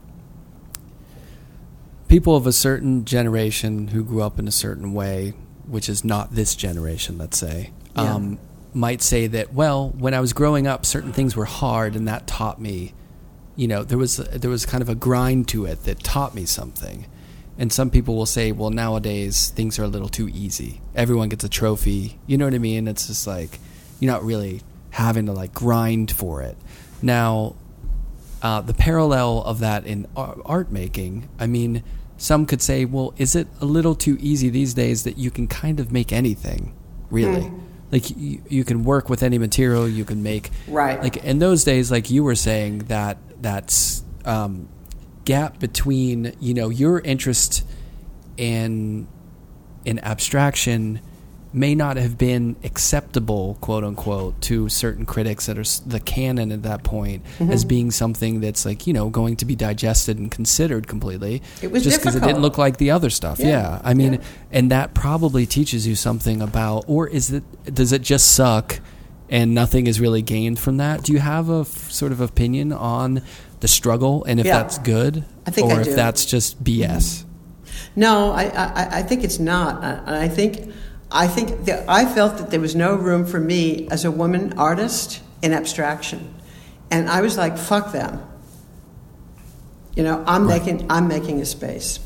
[2.10, 5.32] people of a certain generation who grew up in a certain way,
[5.66, 8.14] which is not this generation, let's say, Yeah.
[8.14, 8.38] um,
[8.74, 12.26] might say that, well, when I was growing up, certain things were hard, and that
[12.26, 12.92] taught me,
[13.56, 16.44] you know, there was there was kind of a grind to it that taught me
[16.44, 17.06] something.
[17.58, 20.80] And some people will say, well, nowadays things are a little too easy.
[20.94, 22.18] Everyone gets a trophy.
[22.26, 22.88] You know what I mean?
[22.88, 23.58] It's just like
[23.98, 26.56] you're not really having to like grind for it.
[27.02, 27.54] Now,
[28.40, 31.82] uh, the parallel of that in art making, I mean,
[32.20, 35.48] some could say, well, is it a little too easy these days that you can
[35.48, 36.76] kind of make anything,
[37.10, 37.50] really?
[37.90, 41.02] Like you, you can work with any material, you can make Right.
[41.02, 44.68] Like in those days, like you were saying, that that's um,
[45.24, 47.66] gap between you know your interest
[48.36, 49.08] in
[49.84, 51.00] in abstraction
[51.52, 56.62] may not have been acceptable, quote unquote, to certain critics that are the canon at
[56.62, 57.50] that point Mm-hmm.
[57.52, 61.42] as being something that's like you know going to be digested and considered completely.
[61.62, 63.38] It was just because it didn't look like the other stuff.
[63.38, 63.46] Yeah.
[63.48, 64.20] Yeah, I mean, Yeah.
[64.52, 67.42] and that probably teaches you something about, or is it
[67.74, 68.80] does it just suck?
[69.28, 71.04] And nothing is really gained from that.
[71.04, 73.22] Do you have a f- sort of opinion on
[73.60, 74.58] the struggle, and if Yeah.
[74.62, 77.24] that's good, I think or I if that's just BS?
[77.94, 79.82] No, I, I, I think it's not.
[79.84, 80.72] I- I think,
[81.12, 84.54] I think that I felt that there was no room for me as a woman
[84.56, 86.34] artist in abstraction,
[86.90, 88.20] and I was like, "Fuck them."
[89.96, 90.64] You know, I'm Right.
[90.64, 91.98] making, I'm making a space,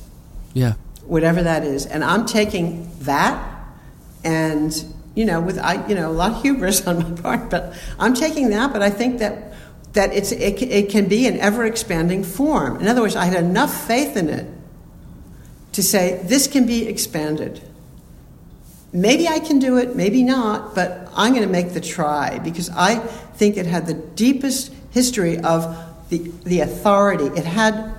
[0.55, 0.75] Yeah,
[1.07, 3.39] whatever that is, and I'm taking that,
[4.25, 4.85] and
[5.15, 8.15] you know, with I, you know, a lot of hubris on my part, but I'm
[8.15, 8.73] taking that.
[8.73, 9.53] But I think that
[9.93, 12.81] that it's it, it can be an ever expanding form.
[12.81, 14.47] In other words, I had enough faith in it
[15.73, 17.61] to say this can be expanded.
[18.95, 22.71] Maybe I can do it, maybe not, but I'm going to make the try because
[22.71, 23.01] I
[23.35, 25.77] think it had the deepest history of
[26.11, 27.25] the, the authority.
[27.25, 27.93] It had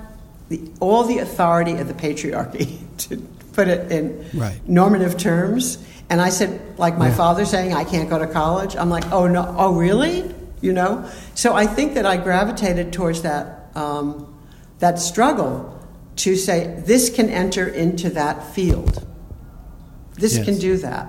[0.48, 2.78] the, all the authority of the patriarchy,
[3.08, 3.18] to
[3.52, 4.58] put it in Right.
[4.66, 5.76] normative terms.
[6.08, 7.14] And I said, like my Yeah.
[7.16, 8.74] father saying, I can't go to college.
[8.74, 10.32] I'm like, oh no, oh really?
[10.62, 11.04] You know?
[11.34, 14.34] So I think that I gravitated towards that, um,
[14.78, 15.78] that struggle
[16.16, 19.06] to say, this can enter into that field.
[20.18, 20.44] This Yes.
[20.44, 21.08] can do that.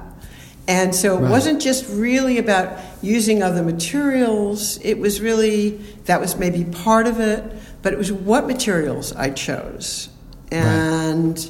[0.67, 1.31] And so it Right.
[1.31, 4.79] wasn't just really about using other materials.
[4.83, 7.41] It was really, that was maybe part of it,
[7.81, 10.09] but it was what materials I chose.
[10.51, 11.49] And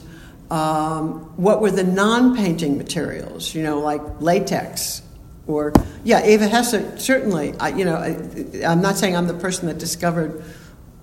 [0.51, 5.01] um, what were the non painting materials, you know, like latex,
[5.47, 5.71] Or,
[6.03, 7.53] yeah, Eva Hesse, certainly.
[7.59, 8.17] I, you know, I,
[8.65, 10.43] I'm not saying I'm the person that discovered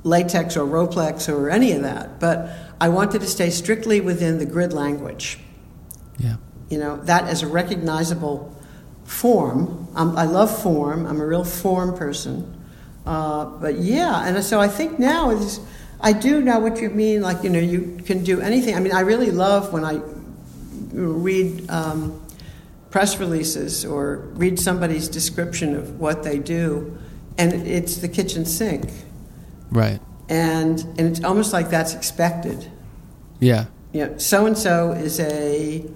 [0.02, 4.44] latex or Rhoplex or any of that, but I wanted to stay strictly within the
[4.44, 5.38] grid language.
[6.18, 6.36] Yeah.
[6.70, 8.54] You know, that as a recognizable
[9.04, 9.88] form.
[9.94, 11.06] Um, I love form.
[11.06, 12.60] I'm a real form person.
[13.06, 15.60] Uh, but yeah, and so I think now is
[16.00, 17.20] I do know what you mean.
[17.20, 18.74] Like you know, you can do anything.
[18.74, 20.00] I mean, I really love when I
[20.92, 22.24] read um,
[22.90, 26.96] press releases or read somebody's description of what they do,
[27.36, 28.90] and it's the kitchen sink.
[29.70, 30.00] Right.
[30.30, 32.70] And and it's almost like that's expected.
[33.38, 33.66] Yeah.
[33.95, 35.88] You know, so and so is a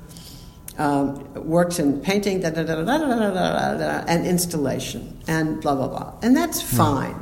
[0.78, 5.60] um, works in painting, da, da, da, da, da, da, da, da, and installation, and
[5.60, 7.16] blah blah blah, and that's fine.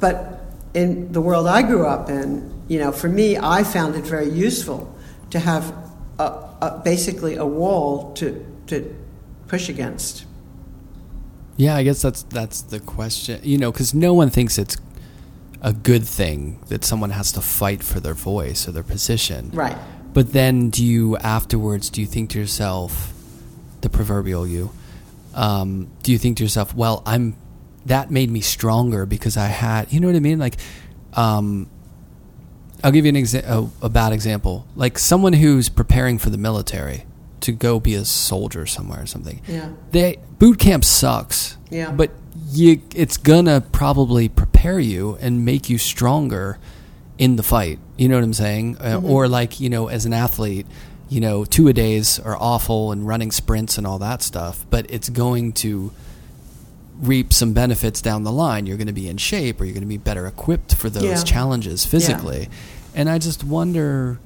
[0.00, 0.42] But
[0.74, 4.28] in the world I grew up in, you know, for me, I found it very
[4.28, 4.92] useful
[5.30, 5.72] to have
[6.18, 8.92] a, a, basically a wall to to
[9.46, 10.24] push against.
[11.56, 13.38] Yeah, I guess that's that's the question.
[13.44, 14.76] You know, because no one thinks it's
[15.62, 19.50] a good thing that someone has to fight for their voice or their position.
[19.52, 19.78] Right.
[20.18, 21.90] But then, do you afterwards?
[21.90, 23.12] Do you think to yourself,
[23.82, 24.72] the proverbial you?
[25.32, 27.36] Um, do you think to yourself, well, I'm
[27.86, 30.40] that made me stronger because I had, you know what I mean?
[30.40, 30.56] Like,
[31.12, 31.70] um,
[32.82, 34.66] I'll give you an exa- a, a bad example.
[34.74, 37.04] Like someone who's preparing for the military
[37.42, 39.40] to go be a soldier somewhere or something.
[39.46, 39.70] Yeah.
[39.92, 41.58] They boot camp sucks.
[41.70, 41.92] Yeah.
[41.92, 42.10] But
[42.50, 46.58] you, it's gonna probably prepare you and make you stronger
[47.18, 47.78] in the fight.
[47.98, 48.78] You know what I'm saying?
[48.78, 50.66] Uh, or like you know, as an athlete,
[51.10, 54.64] you know, two a days are awful and running sprints and all that stuff.
[54.70, 55.92] But it's going to
[57.00, 58.66] reap some benefits down the line.
[58.66, 61.02] You're going to be in shape, or you're going to be better equipped for those
[61.04, 61.22] Yeah.
[61.22, 62.48] challenges physically.
[62.94, 64.18] And I just wonder,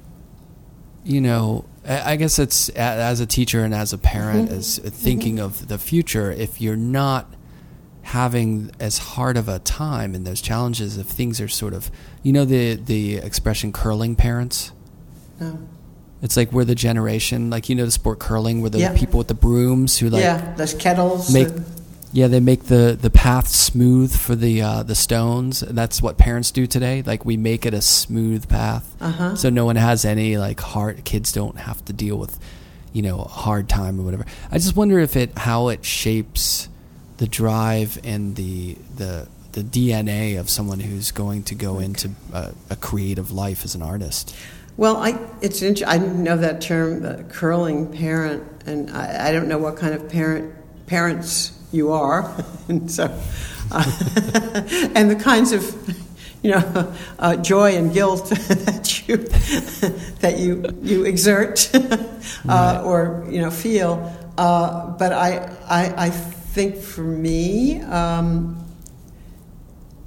[1.03, 4.57] you know, I guess it's as a teacher and as a parent, Mm-hmm.
[4.57, 6.31] as thinking of the future.
[6.31, 7.31] If you're not
[8.03, 11.89] having as hard of a time in those challenges, if things are sort of,
[12.21, 14.71] you know, the the expression "curling parents."
[15.39, 15.57] No.
[16.21, 18.93] It's like we're the generation, like you know, the sport curling, where the Yeah.
[18.95, 21.33] people with the brooms who like yeah, those kettles.
[21.33, 21.59] make uh,
[22.13, 26.51] yeah they make the the path smooth for the uh, the stones that's what parents
[26.51, 29.35] do today like we make it a smooth path Uh-huh.
[29.35, 32.39] so no one has any like hard kids don't have to deal with
[32.93, 36.69] you know a hard time or whatever i just wonder if it how it shapes
[37.23, 42.53] the drive and the the the dna of someone who's going to go into a,
[42.69, 44.35] a creative life as an artist.
[44.75, 49.31] Well, I it's int- I didn't know that term, uh, curling parent, and I, I
[49.31, 50.53] don't know what kind of parent
[50.85, 52.29] parents you are,
[52.67, 53.05] and so
[53.71, 53.85] uh,
[54.93, 55.63] and the kinds of
[56.41, 59.15] you know uh, joy and guilt that you
[60.19, 61.71] that you you exert
[62.49, 64.11] uh, or you know feel.
[64.35, 67.81] Uh, but I, I I think for me.
[67.81, 68.63] Um,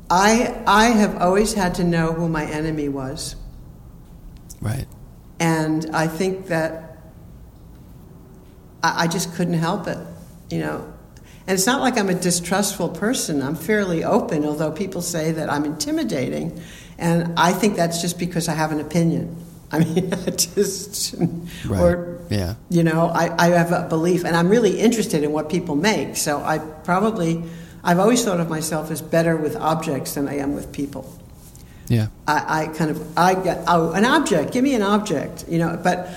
[0.08, 3.34] I, I have always had to know who my enemy was.
[4.60, 4.86] right
[5.40, 6.98] And I think that
[8.84, 9.98] I, I just couldn't help it,
[10.48, 10.92] you know.
[11.48, 13.42] And it's not like I'm a distrustful person.
[13.42, 16.60] I'm fairly open, although people say that I'm intimidating.
[16.98, 19.36] And I think that's just because I have an opinion.
[19.72, 21.14] I mean, I just,
[21.66, 21.80] Right.
[21.80, 22.54] or, Yeah.
[22.70, 26.16] you know, I, I have a belief, and I'm really interested in what people make.
[26.16, 27.42] So I probably,
[27.84, 31.04] I've always thought of myself as better with objects than I am with people.
[31.88, 35.58] yeah I, I kind of I get oh an object, give me an object, you
[35.58, 35.78] know.
[35.82, 36.08] But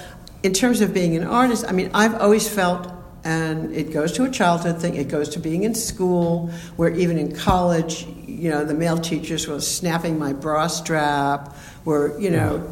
[0.41, 2.89] in terms of being an artist, I mean, I've always felt,
[3.23, 4.95] and it goes to a childhood thing.
[4.95, 6.47] It goes to being in school,
[6.77, 11.55] where even in college, you know, the male teachers were snapping my bra strap,
[11.85, 12.63] were you know,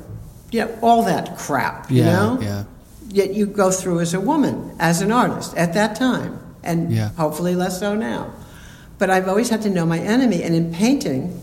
[0.52, 2.40] yeah, all that crap, you yeah know.
[2.42, 2.64] yeah
[3.10, 7.10] Yet you go through as a woman, as an artist at that time, and Yeah.
[7.18, 8.32] hopefully less so now.
[8.98, 11.40] But I've always had to know my enemy, and in painting,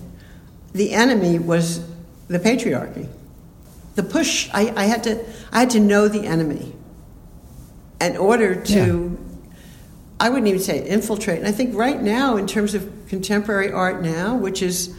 [0.72, 1.80] the enemy was
[2.28, 3.06] the patriarchy.
[3.94, 6.74] The push, I, I had to, I had to know the enemy
[8.00, 9.16] in order to,
[10.18, 11.38] I wouldn't even say infiltrate.
[11.38, 14.94] And I think right now, in terms of contemporary art now, which is,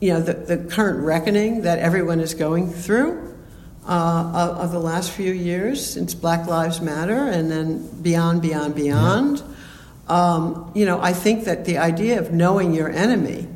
[0.00, 3.33] you know, the, the current reckoning that everyone is going through
[3.86, 9.42] uh, of, the last few years since Black Lives Matter and then beyond, beyond, beyond.
[10.08, 13.46] Um, you know, I think that the idea of knowing your enemy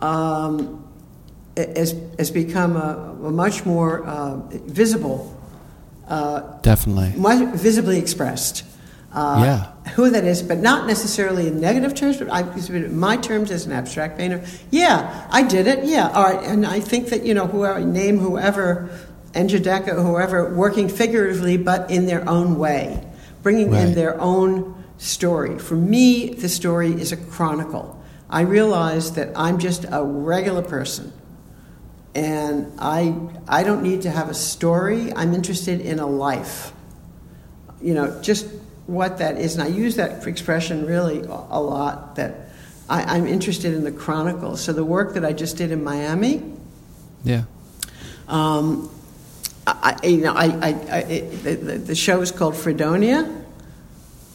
[0.00, 0.84] um,
[1.56, 4.36] has, has become a, a much more uh,
[4.66, 5.32] visible,
[6.08, 8.64] uh, definitely much visibly expressed.
[9.12, 9.92] Uh, Yeah.
[9.94, 13.64] Who that is, but not necessarily in negative terms, but I, in my terms as
[13.64, 14.44] an abstract painter.
[14.70, 15.84] Yeah, I did it.
[15.84, 16.44] Yeah, all right.
[16.44, 18.90] And I think that, you know, whoever, name whoever,
[19.36, 23.04] Njideka, whoever, working figuratively, but in their own way,
[23.42, 25.58] bringing in their own story.
[25.58, 28.02] For me, the story is a chronicle.
[28.28, 31.12] I realize that I'm just a regular person
[32.16, 33.14] and I,
[33.46, 35.12] I don't need to have a story.
[35.12, 36.72] I'm interested in a life.
[37.82, 38.46] You know, just
[38.86, 39.54] what that is.
[39.54, 42.48] And I use that expression really a lot that
[42.88, 44.56] I, am interested in the chronicle.
[44.56, 46.42] So the work that I just did in Miami.
[47.22, 47.44] Yeah.
[48.28, 48.90] Um,
[49.66, 53.44] I, you know, I, I, I it, the, the, show is called Fredonia,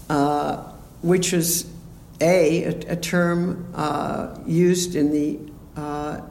[0.09, 0.57] uh,
[1.01, 1.71] which is
[2.19, 5.39] a, a, a term uh, used in the
[5.79, 6.21] uh,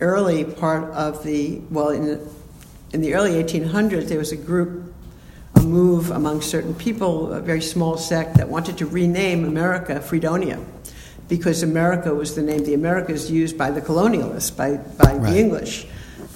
[0.00, 2.28] early part of the, well, in the,
[2.94, 4.94] in the early 1800s, there was a group,
[5.56, 10.58] a move among certain people, a very small sect that wanted to rename America Fredonia
[11.28, 15.30] because America was the name, the Americas used by the colonialists, by, by right.
[15.30, 15.86] the English.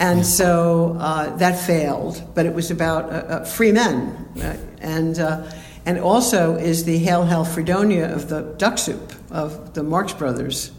[0.01, 4.29] And so uh, that failed, but it was about uh, uh, free men.
[4.35, 4.59] Right?
[4.81, 5.51] And, uh,
[5.87, 10.73] and also is the Hail, Hail Fredonia of the duck soup of the Marx Brothers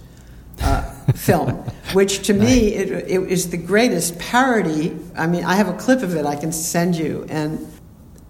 [0.61, 0.81] uh,
[1.15, 1.51] film,
[1.93, 4.97] which to me it, it is the greatest parody.
[5.15, 7.71] I mean, I have a clip of it I can send you, and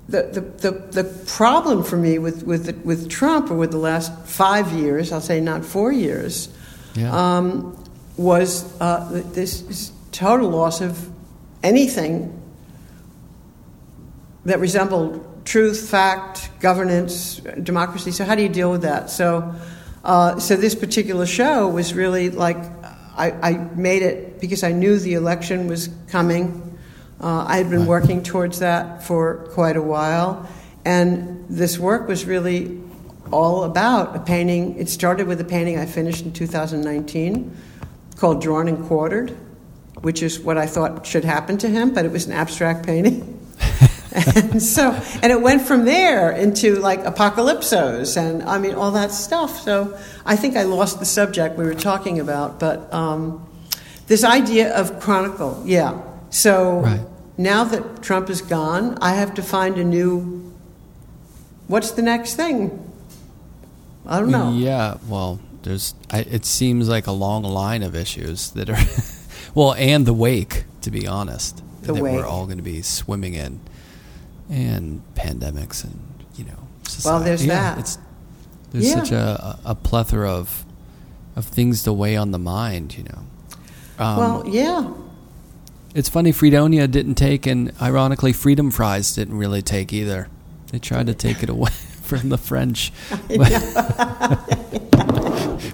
[0.08, 4.12] the, the, the, the problem for me with, with, with Trump or with the last
[4.26, 6.50] five years, I'll say not four years,
[6.94, 7.38] yeah.
[7.38, 7.84] um,
[8.16, 11.09] was uh, this, this total loss of
[11.61, 12.41] anything
[14.45, 18.11] that resembled truth, fact, governance, democracy.
[18.11, 19.09] So, how do you deal with that?
[19.09, 19.53] So,
[20.03, 22.57] uh, so this particular show was really like
[23.18, 26.78] I, I, made it because I knew the election was coming.
[27.20, 30.47] Uh, I had been working towards that for quite a while,
[30.84, 32.82] and this work was really
[33.32, 34.78] all about a painting.
[34.78, 37.55] It started with a painting I finished in 2019
[38.18, 39.36] called Drawn and Quartered,
[40.06, 43.41] which is what I thought should happen to him, but it was an abstract painting.
[44.36, 44.91] and so
[45.24, 49.62] and it went from there into like apocalypsos and I mean all that stuff.
[49.62, 53.49] So I think I lost the subject we were talking about, but um,
[54.06, 55.99] this idea of chronicle, yeah.
[56.30, 57.01] So right.
[57.39, 60.53] now that Trump is gone, I have to find a new.
[61.66, 62.80] What's the next thing?
[64.06, 64.53] I don't know.
[64.53, 65.95] Yeah, well, there's.
[66.12, 68.76] I, it seems like a long line of issues that are,
[69.54, 72.16] well, and the wake, to be honest, the that wake.
[72.16, 73.60] we're all going to be swimming in
[74.50, 76.00] and pandemics and
[76.36, 77.16] you know society.
[77.16, 77.98] well there's yeah, that it's
[78.72, 78.96] there's yeah.
[78.96, 80.66] such a, a plethora of
[81.36, 83.20] of things to weigh on the mind you know
[84.04, 84.91] um, well yeah
[85.93, 90.28] it's funny fredonia didn't take and ironically freedom fries didn't really take either
[90.72, 91.72] they tried to take it away
[92.04, 92.91] from the french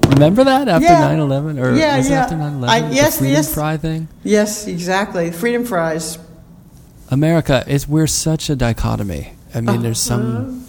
[0.10, 1.12] remember that after yeah.
[1.12, 2.24] 9-11 or yeah, was yeah.
[2.24, 3.54] after 9-11 I, yes, the freedom yes.
[3.54, 6.18] fry thing yes exactly freedom fries
[7.12, 9.34] America is we're such a dichotomy.
[9.54, 9.82] I mean, uh-huh.
[9.82, 10.66] there's some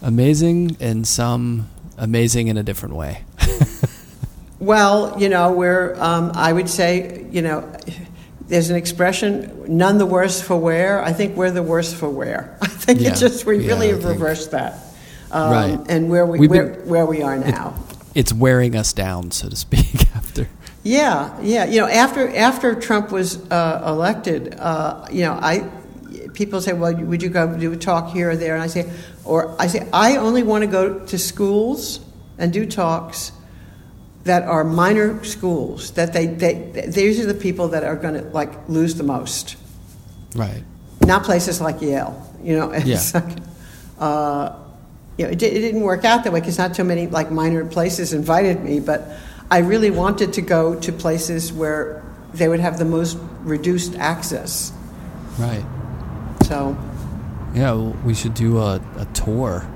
[0.00, 3.22] amazing and some amazing in a different way.
[4.58, 7.70] well, you know, we're um, I would say, you know,
[8.48, 11.04] there's an expression, none the worse for wear.
[11.04, 12.56] I think we're the worse for wear.
[12.62, 13.10] I think yeah.
[13.10, 14.78] it's just we really have reversed that.
[15.30, 15.78] Um, right.
[15.90, 17.74] And where we where, been, where we are now.
[18.14, 20.48] It, it's wearing us down, so to speak, after
[20.82, 21.66] yeah, yeah.
[21.66, 25.70] You know, after after Trump was uh, elected, uh, you know, I
[26.32, 28.90] people say, "Well, would you go do a talk here or there?" And I say,
[29.24, 32.00] or I say, I only want to go to schools
[32.38, 33.32] and do talks
[34.24, 35.90] that are minor schools.
[35.92, 39.56] That they, they these are the people that are going to like lose the most.
[40.34, 40.62] Right.
[41.02, 42.26] Not places like Yale.
[42.42, 42.72] You know.
[42.84, 43.02] Yeah.
[43.12, 43.36] Like,
[43.98, 44.56] uh,
[45.20, 47.64] you know, it, it didn't work out that way because not so many like minor
[47.64, 49.08] places invited me, but.
[49.52, 54.72] I really wanted to go to places where they would have the most reduced access.
[55.38, 55.64] Right.
[56.44, 56.78] So.
[57.52, 59.68] Yeah, well, we should do a, a tour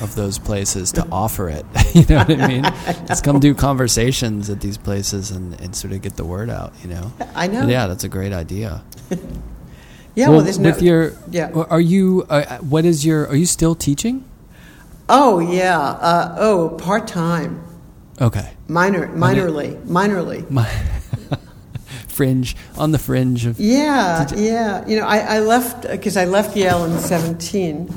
[0.00, 1.64] of those places to offer it.
[1.94, 2.62] you know what I mean?
[3.08, 6.72] Let's come do conversations at these places and, and sort of get the word out.
[6.82, 7.12] You know.
[7.34, 7.68] I know.
[7.68, 8.82] yeah, that's a great idea.
[9.10, 10.26] yeah.
[10.26, 11.50] Well, well, there's with your yeah.
[11.52, 12.26] Are you?
[12.28, 13.28] Uh, what is your?
[13.28, 14.24] Are you still teaching?
[15.12, 15.78] Oh yeah.
[15.80, 17.64] Uh, oh, part time.
[18.20, 18.52] Okay.
[18.68, 20.48] Minor, minorly, minorly.
[20.48, 20.68] My
[22.08, 23.58] fringe on the fringe of.
[23.58, 24.86] Yeah, yeah.
[24.86, 27.92] You know, I, I left because I left Yale in seventeen,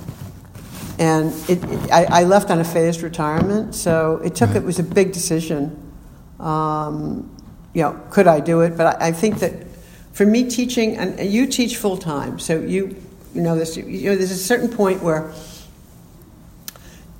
[0.97, 3.75] and it, it, I, I, left on a phased retirement.
[3.75, 4.49] So it took.
[4.49, 4.57] Right.
[4.57, 5.93] It was a big decision.
[6.39, 7.29] Um,
[7.75, 8.75] you know, could I do it?
[8.75, 9.67] But I, I think that
[10.13, 12.95] for me, teaching and you teach full time, so you
[13.35, 13.77] you know this.
[13.77, 15.31] You know, there's a certain point where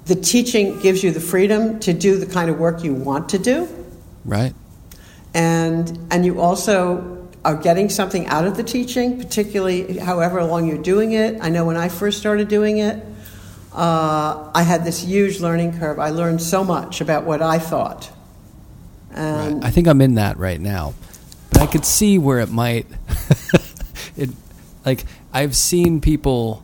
[0.06, 3.40] the teaching gives you the freedom to do the kind of work you want to
[3.40, 3.68] do.
[4.26, 4.54] Right.
[5.34, 10.82] And and you also are getting something out of the teaching, particularly however long you're
[10.82, 11.38] doing it.
[11.42, 13.04] I know when I first started doing it,
[13.74, 16.00] uh, I had this huge learning curve.
[16.00, 18.10] I learned so much about what I thought.
[19.12, 19.68] And Right.
[19.68, 20.94] I think I'm in that right now,
[21.52, 22.88] but I could see where it might.
[24.18, 24.30] it
[24.86, 26.64] like I've seen people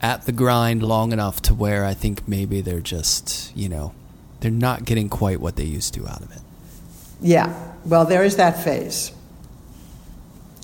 [0.00, 3.92] at the grind long enough to where I think maybe they're just you know
[4.40, 6.42] they're not getting quite what they used to out of it.
[7.20, 7.52] yeah,
[7.84, 9.12] well, there is that phase.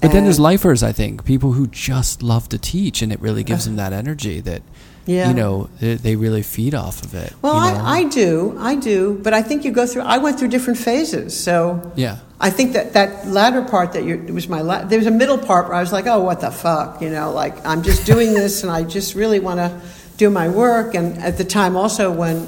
[0.02, 3.42] But then there's lifers, I think, people who just love to teach, and it really
[3.42, 4.60] gives them that energy that
[5.06, 5.28] Yeah.
[5.28, 7.32] you know they, they really feed off of it.
[7.40, 7.84] Well, you know?
[7.84, 10.02] I, I do, I do, but I think you go through.
[10.02, 12.18] I went through different phases, so yeah.
[12.44, 15.10] I think that that latter part that you it was my la- there was a
[15.10, 18.04] middle part where I was like, oh, what the fuck, you know, like I'm just
[18.04, 19.80] doing this and I just really want to
[20.18, 20.94] do my work.
[20.94, 22.46] And at the time, also when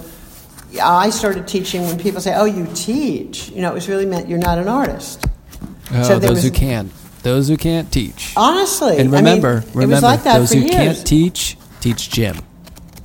[0.83, 4.29] I started teaching, when people say, oh, you teach, you know, it was really meant
[4.29, 5.25] you're not an artist.
[5.91, 6.93] Oh, So those who can't,
[7.23, 8.35] those who can't teach.
[8.37, 10.73] Honestly, and I mean, remember, it remember, was like that those who years.
[10.73, 12.37] can't teach, teach Jim.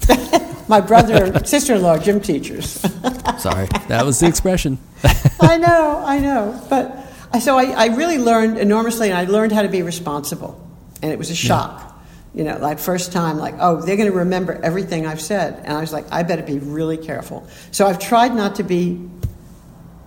[0.72, 2.69] My brother sister-in-law, gym teachers.
[3.39, 4.78] Sorry, that was the expression.
[5.41, 6.65] I know, I know.
[6.69, 6.95] But
[7.34, 10.65] I- so I, I really learned enormously, and I learned how to be responsible.
[11.01, 12.01] And it was a shock.
[12.34, 15.61] You know, like first time, like, oh, they're going to remember everything I've said.
[15.65, 17.45] And I was like, I better be really careful.
[17.72, 19.09] So I've tried not to be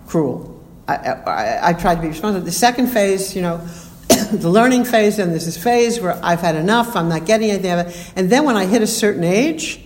[0.07, 0.65] cruel.
[0.89, 2.43] I, I, I tried to be responsible.
[2.43, 3.59] The second phase, you know,
[4.33, 7.71] the learning phase, and there's this phase where I've had enough, I'm not getting anything
[7.71, 8.13] of it.
[8.17, 9.84] And then when I hit a certain age,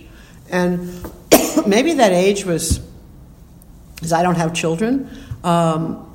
[0.51, 1.03] and
[1.67, 2.79] maybe that age was
[3.95, 5.09] because I don't have children.
[5.43, 6.05] Um,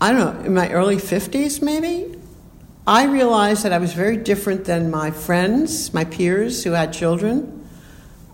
[0.00, 2.16] I don't know, in my early 50s maybe,
[2.86, 7.60] I realized that I was very different than my friends, my peers who had children.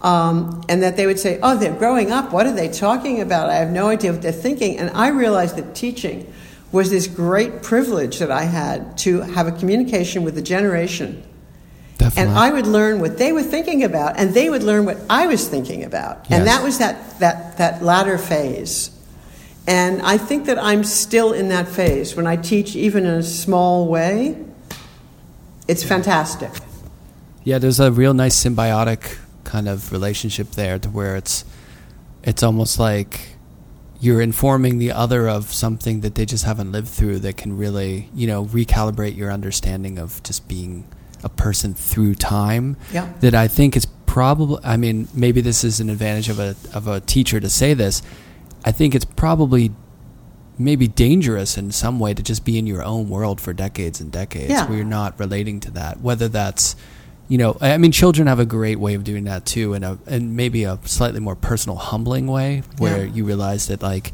[0.01, 2.33] Um, and that they would say, Oh, they're growing up.
[2.33, 3.51] What are they talking about?
[3.51, 4.79] I have no idea what they're thinking.
[4.79, 6.33] And I realized that teaching
[6.71, 11.25] was this great privilege that I had to have a communication with a generation.
[11.99, 12.31] Definitely.
[12.31, 15.27] And I would learn what they were thinking about, and they would learn what I
[15.27, 16.31] was thinking about.
[16.31, 18.91] And that was that, that, that latter phase.
[19.67, 22.17] And I think that I'm still in that phase.
[22.17, 24.43] When I teach, even in a small way,
[25.67, 26.51] it's fantastic.
[27.45, 31.45] yeah, there's a real nice symbiotic kind of relationship there, to where it's
[32.23, 33.37] it's almost like
[34.01, 38.09] you're informing the other of something that they just haven't lived through that can really,
[38.15, 40.87] you know, recalibrate your understanding of just being
[41.23, 42.77] a person through time.
[42.93, 43.13] Yeah.
[43.21, 46.87] That I think is probably I mean, maybe this is an advantage of a of
[46.89, 48.03] a teacher to say this.
[48.65, 49.71] I think it's probably
[50.59, 54.11] maybe dangerous in some way to just be in your own world for decades and
[54.11, 54.67] decades Yeah.
[54.67, 56.01] where you're not relating to that.
[56.01, 56.75] Whether that's
[57.31, 59.99] you know, I mean, children have a great way of doing that too, and a
[60.07, 63.13] and maybe a slightly more personal, humbling way, where Yeah.
[63.13, 64.13] you realize that like,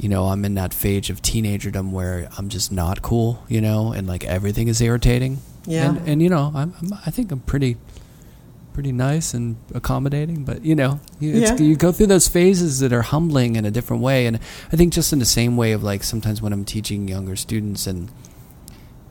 [0.00, 3.92] you know, I'm in that phase of teenagerdom where I'm just not cool, you know,
[3.92, 5.38] and like everything is irritating.
[5.66, 5.88] Yeah.
[5.90, 7.76] And and you know, I'm, I'm I think I'm pretty
[8.72, 11.66] pretty nice and accommodating, but you know, you, it's, Yeah.
[11.66, 14.38] you go through those phases that are humbling in a different way, and
[14.72, 17.86] I think just in the same way of like sometimes when I'm teaching younger students
[17.86, 18.10] and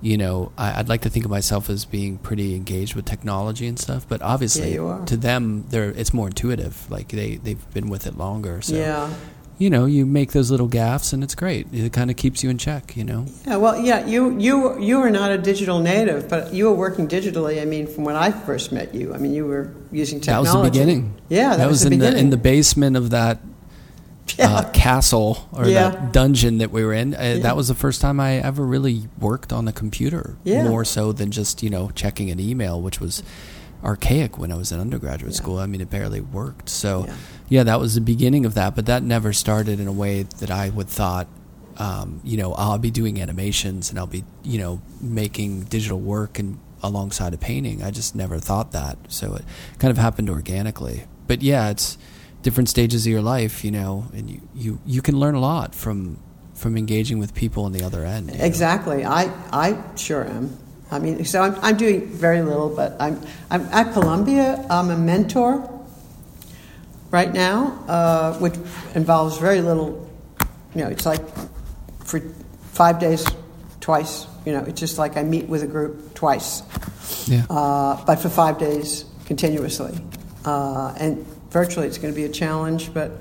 [0.02, 3.68] you know, I, I'd like to think of myself as being pretty engaged with technology
[3.68, 6.90] and stuff, but obviously Yeah, to them, they're it's more intuitive.
[6.90, 9.14] Like they they've been with it longer, so Yeah.
[9.60, 11.68] You know, you make those little gaffes, and it's great.
[11.72, 13.26] It kind of keeps you in check, you know.
[13.46, 17.08] Yeah, well, yeah, you, you, you are not a digital native, but you were working
[17.08, 17.62] digitally.
[17.62, 20.48] I mean, from when I first met you, I mean, you were using technology.
[20.52, 21.14] That was the beginning.
[21.30, 22.14] Yeah, that, was, the in beginning.
[22.16, 23.40] the in the basement of that
[24.38, 24.54] Yeah.
[24.58, 25.90] uh, castle or Yeah.
[25.90, 27.14] that dungeon that we were in.
[27.14, 27.38] Uh, Yeah.
[27.40, 30.70] That was the first time I ever really worked on a computer, Yeah.
[30.70, 33.24] more so than just you know checking an email, which was
[33.84, 35.38] archaic when I was in undergraduate Yeah.
[35.38, 35.58] school.
[35.60, 36.70] I mean, it barely worked.
[36.70, 37.14] So, Yeah.
[37.50, 37.64] yeah.
[37.64, 38.76] that was the beginning of that.
[38.76, 41.28] But that never started in a way that I would thought.
[41.78, 46.38] Um, you know, I'll be doing animations and I'll be, you know, making digital work
[46.38, 47.82] and alongside of painting.
[47.84, 48.98] I just never thought that.
[49.08, 49.46] So it
[49.78, 51.06] kind of happened organically.
[51.28, 51.98] But yeah, it's
[52.44, 55.74] different stages of your life, you know, and you, you, you can learn a lot
[55.74, 56.18] from
[56.54, 58.30] from engaging with people on the other end.
[58.32, 58.44] you know.
[58.44, 59.06] Exactly.
[59.06, 60.58] I, I sure am.
[60.92, 63.22] I mean, so I'm, I'm doing very little, but I'm,
[63.52, 64.66] I'm at Columbia.
[64.70, 65.70] I'm a mentor
[67.12, 68.56] right now, uh, which
[68.96, 70.10] involves very little.
[70.74, 71.22] You know, it's like
[72.04, 72.20] for
[72.74, 73.26] five days,
[73.82, 74.26] twice.
[74.46, 76.64] You know, it's just like I meet with a group twice,
[77.28, 77.46] Yeah.
[77.50, 79.98] uh, but for five days continuously.
[80.46, 83.12] Uh, and virtually, it's going to be a challenge, but.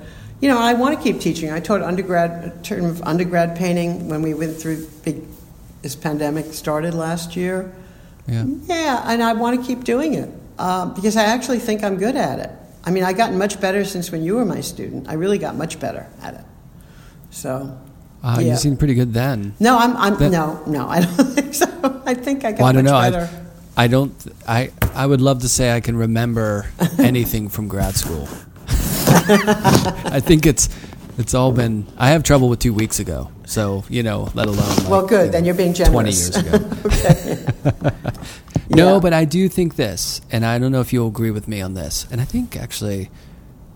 [0.41, 1.51] You know, I want to keep teaching.
[1.51, 5.21] I taught undergrad, a term of undergrad painting when we went through big,
[5.81, 7.73] this pandemic started last year.
[8.27, 8.45] yeah.
[8.67, 12.15] Yeah, and I want to keep doing it uh, because I actually think I'm good
[12.15, 12.49] at it.
[12.85, 15.07] I mean, I gotten much better since when you were my student.
[15.09, 16.45] I really got much better at it.
[17.31, 17.77] So,
[18.23, 18.51] Uh, yeah.
[18.51, 19.53] You seemed pretty good then.
[19.59, 21.67] no, I'm, I'm no, no, I don't think so.
[22.05, 23.19] I think I got Well, I don't much know.
[23.19, 23.29] better.
[23.77, 24.13] I, I don't.
[24.47, 26.65] I I would love to say I can remember
[26.99, 28.27] anything from grad school.
[29.07, 30.67] I think it's
[31.17, 31.85] it's all been.
[31.97, 34.67] I have trouble with two weeks ago, so you know, let alone.
[34.77, 35.25] Like, well, good.
[35.25, 35.91] you then know, you're being generous.
[35.91, 36.69] Twenty years ago.
[36.85, 38.11] okay.
[38.71, 38.99] No, Yeah.
[38.99, 41.73] but I do think this, and I don't know if you'll agree with me on
[41.73, 42.05] this.
[42.11, 43.09] And I think actually,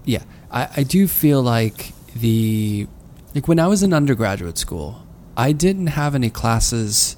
[0.05, 0.21] yeah,
[0.51, 2.88] I, I do feel like the
[3.34, 5.01] like when I was in undergraduate school,
[5.36, 7.17] I didn't have any classes.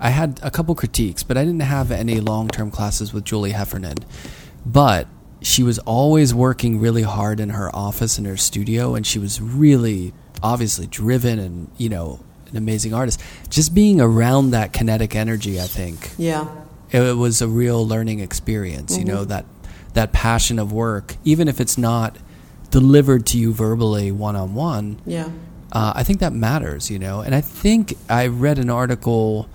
[0.00, 3.50] I had a couple critiques, but I didn't have any long term classes with Julie
[3.52, 3.98] Heffernan.
[4.64, 5.06] But
[5.42, 9.40] she was always working really hard in her office in her studio, and she was
[9.40, 10.12] really
[10.42, 12.20] obviously driven and you know
[12.50, 13.20] an amazing artist.
[13.48, 16.46] Just being around that kinetic energy, I think, Yeah.
[16.90, 19.44] it was a real learning experience you know that
[19.94, 22.16] that passion of work even if it's not
[22.70, 25.28] delivered to you verbally one on one Yeah.
[25.72, 27.20] uh, I think that matters, you know.
[27.20, 29.48] And I think I read an article.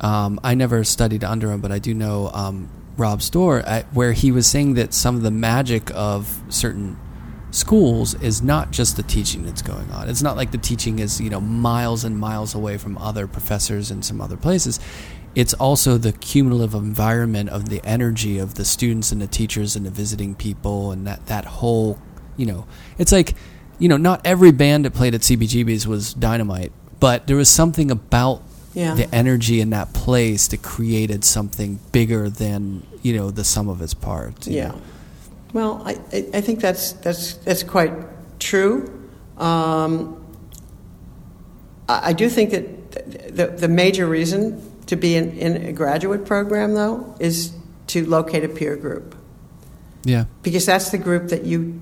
[0.00, 4.12] Um, I never studied under him, but I do know um, Rob Storr uh, where
[4.12, 6.98] he was saying that some of the magic of certain
[7.50, 10.08] schools is not just the teaching that's going on.
[10.08, 13.90] It's not like the teaching is you know miles and miles away from other professors
[13.90, 14.80] in some other places.
[15.34, 19.84] It's also the cumulative environment of the energy of the students and the teachers and
[19.84, 21.98] the visiting people and that that whole
[22.36, 22.66] you know
[22.98, 23.34] it's like
[23.78, 27.90] you know not every band that played at CBGB's was dynamite, but there was something
[27.90, 28.42] about
[28.74, 28.94] Yeah.
[28.94, 33.80] the energy in that place that created something bigger than you know the sum of
[33.80, 34.46] its parts.
[34.48, 34.68] Yeah.
[34.68, 34.82] know?
[35.52, 35.92] Well, I,
[36.34, 37.92] I think that's that's that's quite
[38.40, 38.90] true.
[39.38, 40.20] Um,
[41.88, 46.26] I, I do think that the the major reason to be in, in a graduate
[46.26, 47.52] program, though, is
[47.88, 49.14] to locate a peer group
[50.04, 51.80] yeah, because that's the group that you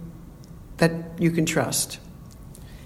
[0.78, 1.98] that you can trust.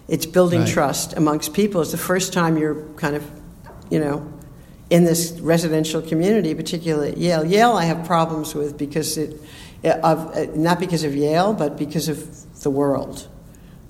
[0.09, 0.69] It's building Right.
[0.69, 1.81] trust amongst people.
[1.83, 3.29] It's the first time you're kind of,
[3.91, 4.33] you know,
[4.91, 7.45] in this residential community, particularly at Yale.
[7.45, 9.41] Yale, I have problems with because it,
[9.85, 13.29] of not because of Yale, but because of the world,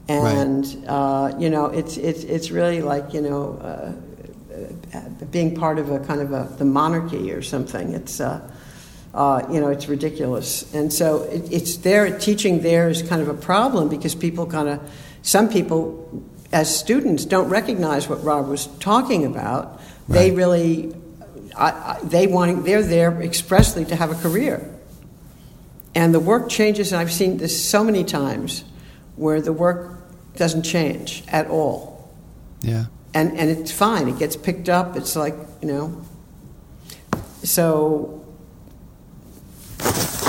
[0.09, 3.59] and uh, you know, it's it's it's really like you know.
[3.59, 3.93] Uh,
[4.95, 7.93] uh, being part of a kind of a the monarchy or something.
[7.93, 8.41] It's uh,
[9.13, 12.19] uh, you know it's ridiculous, and so it, it's there.
[12.19, 14.81] Teaching there is kind of a problem because people kind of
[15.23, 19.76] some people as students don't recognize what Rob was talking about.
[20.09, 20.37] They Right.
[20.37, 20.95] really
[21.57, 24.69] I, I, they want they're there expressly to have a career,
[25.95, 26.93] and the work changes.
[26.93, 28.65] And I've seen this so many times
[29.17, 29.93] where the work
[30.37, 31.97] doesn't change at all
[32.63, 34.09] yeah, and and it's fine.
[34.09, 34.97] It gets picked up.
[34.97, 36.03] It's like you know.
[37.43, 38.13] So.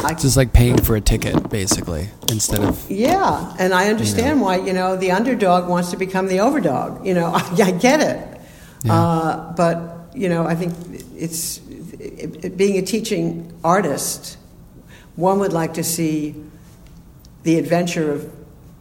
[0.03, 4.39] I, it's just like paying for a ticket basically instead of yeah, and I understand
[4.41, 7.05] why you know the underdog wants to become the overdog.
[7.05, 8.36] You know, I, I get it,
[8.83, 8.93] Yeah.
[8.93, 10.73] uh, but you know, I think
[11.15, 11.59] it's
[11.99, 14.37] it, it- being a teaching artist.
[15.15, 16.35] One would like to see
[17.43, 18.31] the adventure of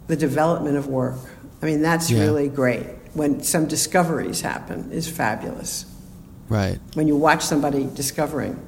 [0.06, 1.16] the development of work.
[1.62, 2.20] I mean, that's Yeah.
[2.24, 2.86] really great.
[3.14, 5.86] When some discoveries happen, is fabulous.
[6.50, 6.78] right.
[6.94, 8.58] When you watch somebody discovering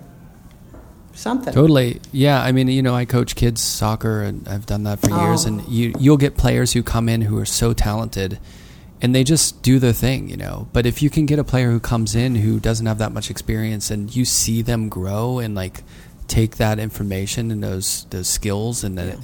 [1.15, 1.53] something.
[1.53, 2.01] Totally.
[2.13, 2.43] Yeah.
[2.43, 5.49] I mean, you know, I coach kids soccer and I've done that for years Oh.
[5.49, 8.39] and you you'll get players who come in who are so talented
[9.01, 10.69] and they just do their thing, you know.
[10.73, 13.31] But if you can get a player who comes in who doesn't have that much
[13.31, 15.83] experience and you see them grow and like
[16.27, 19.19] take that information and those those skills and then it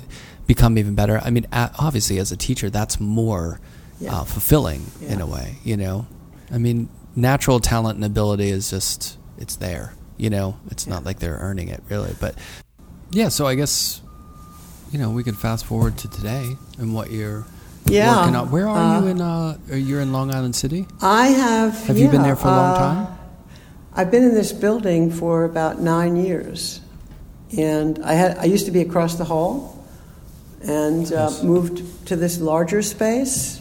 [0.47, 1.21] become even better.
[1.25, 3.61] I mean, obviously as a teacher that's more
[4.01, 4.13] Yeah.
[4.21, 6.07] uh, fulfilling in a way, you know.
[6.53, 10.57] I mean, natural talent and ability is just it's there, you know.
[10.71, 12.35] It's not like they're earning it really, but
[13.11, 13.29] yeah.
[13.29, 14.01] So I guess
[14.93, 17.45] you know we could fast forward to today and what you're
[17.87, 18.27] Yeah.
[18.31, 18.51] working.
[18.51, 19.21] Where are you Uh, in?
[19.21, 20.87] Uh, are in Long Island City?
[21.03, 21.75] I have.
[21.87, 23.07] Have you been there for a long uh, time?
[23.95, 26.81] I've been in this building for about nine years,
[27.57, 29.85] and I had I used to be across the hall,
[30.67, 31.43] and uh, Nice.
[31.43, 33.61] moved to this larger space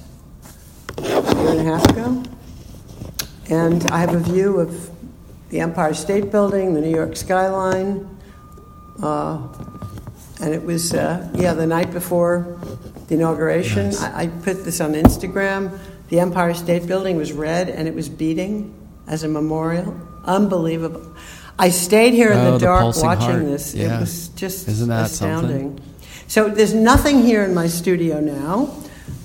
[0.97, 2.23] a year and a half ago,
[3.49, 4.89] and I have a view of
[5.49, 8.07] the Empire State Building, the New York skyline,
[9.03, 9.37] uh,
[10.41, 12.57] and it was uh, yeah the night before
[13.07, 13.85] the inauguration.
[13.87, 14.01] Nice.
[14.03, 15.77] I, I put this on Instagram.
[16.09, 18.73] The Empire State Building was red and it was beating
[19.07, 19.95] as a memorial.
[20.25, 21.15] Unbelievable.
[21.59, 23.45] I stayed here in Oh, the the dark pulsing watching heart.
[23.45, 23.73] this.
[23.75, 23.97] Yeah.
[23.97, 25.79] It was just Isn't that astounding.
[26.27, 28.73] So there's nothing here in my studio now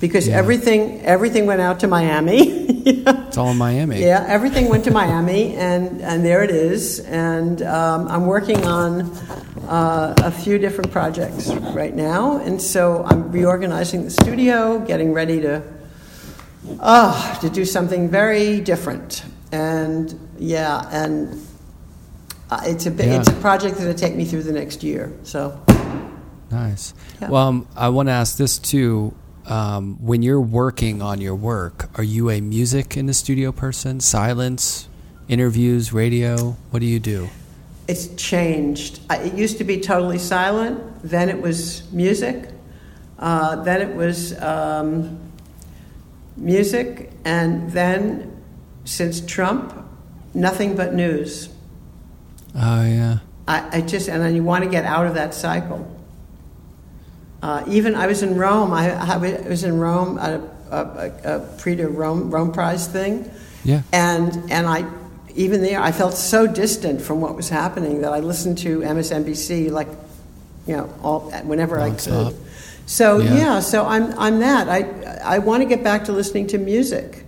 [0.00, 0.36] because Yeah.
[0.36, 2.66] everything everything went out to Miami.
[2.88, 4.00] It's all in Miami.
[4.00, 7.00] Yeah, everything went to Miami, and, and there it is.
[7.00, 9.12] And um, I'm working on
[9.68, 15.40] uh, a few different projects right now, and so I'm reorganizing the studio, getting ready
[15.42, 15.62] to
[16.80, 19.24] uh, to do something very different.
[19.52, 21.46] And yeah, and
[22.50, 23.18] uh, it's a Yeah.
[23.20, 25.12] it's a project that'll take me through the next year.
[25.22, 25.60] So
[26.50, 26.94] Nice.
[27.20, 27.28] Yeah.
[27.28, 29.14] Well, um, I want to ask this too.
[29.46, 34.00] Um, when you're working on your work, are you a music in the studio person?
[34.00, 34.88] Silence,
[35.26, 36.56] interviews, radio?
[36.70, 37.28] What do you do?
[37.89, 39.01] It's changed.
[39.11, 41.03] It used to be totally silent.
[41.03, 42.51] Then it was music.
[43.18, 45.18] Uh, then it was um,
[46.36, 48.41] music, and then
[48.84, 49.74] since Trump,
[50.34, 51.49] nothing but news.
[52.55, 53.18] Oh yeah.
[53.47, 55.86] I, I just and then you want to get out of that cycle.
[57.43, 58.72] Uh, even I was in Rome.
[58.72, 62.86] I, I was in Rome at a, a, a, a Prix de Rome Rome Prize
[62.86, 63.30] thing,
[63.64, 63.82] Yeah.
[63.93, 64.82] and and I
[65.34, 69.70] even there I felt so distant from what was happening that I listened to MSNBC
[69.70, 69.88] like
[70.66, 72.34] you know all whenever I could.
[72.86, 73.34] So Yeah.
[73.36, 73.60] yeah.
[73.60, 74.68] so I'm I'm that.
[74.68, 74.80] I
[75.36, 77.24] I want to get back to listening to music.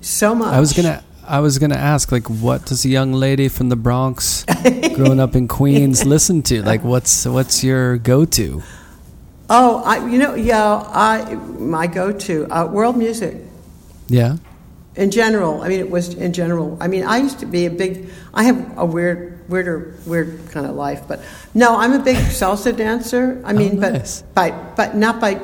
[0.00, 0.54] So much.
[0.54, 1.02] I was gonna.
[1.30, 4.46] I was gonna ask, like, what does a young lady from the Bronx,
[4.94, 6.62] growing up in Queens, listen to?
[6.62, 8.62] Like, what's what's your go-to?
[9.50, 13.36] Oh, I you know yeah I my go-to uh, world music.
[14.08, 14.36] Yeah.
[14.98, 16.76] In general, I mean, it was in general.
[16.80, 18.10] I mean, I used to be a big.
[18.34, 21.20] I have a weird, weirder, weird kind of life, but
[21.54, 23.40] no, I'm a big salsa dancer.
[23.44, 24.22] I mean, nice.
[24.22, 25.40] but by, but not by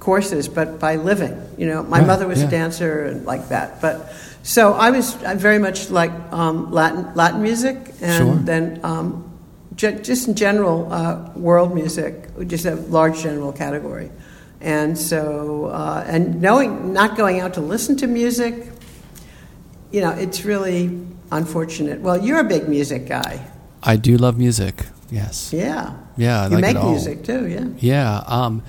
[0.00, 1.36] courses, but by living.
[1.58, 2.48] You know, my Right, mother was yeah.
[2.48, 3.82] a dancer and like that.
[3.82, 4.10] But
[4.42, 8.34] so I was very much like um, Latin Latin music, and Sure.
[8.36, 9.30] then um,
[9.74, 12.14] ju- just in general uh, world music,
[12.46, 14.10] just a large general category.
[14.62, 18.72] And so, uh, and knowing, not going out to listen to music,
[19.96, 20.90] you know, it's really
[21.32, 22.02] unfortunate.
[22.02, 23.40] Well, you're a big music guy.
[23.82, 24.84] I do love music.
[25.10, 25.54] Yes.
[25.54, 25.96] Yeah.
[26.18, 26.42] Yeah.
[26.42, 27.64] I you like make music too, yeah.
[27.78, 28.22] Yeah.
[28.26, 28.62] Um,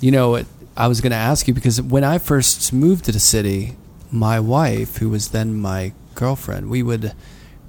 [0.00, 3.12] you know, it- I was going to ask you because when I first moved to
[3.12, 3.76] the city,
[4.10, 7.12] my wife, who was then my girlfriend, we would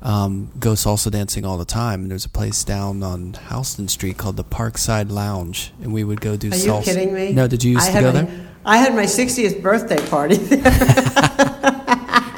[0.02, 2.04] um, go salsa dancing all the time.
[2.04, 6.22] And there's a place down on Houston Street called the Parkside Lounge, and we would
[6.22, 6.80] go do Are salsa.
[6.88, 7.34] you kidding me?
[7.34, 8.48] No, did you used I to go my, there?
[8.64, 10.62] I had my 60th birthday party there.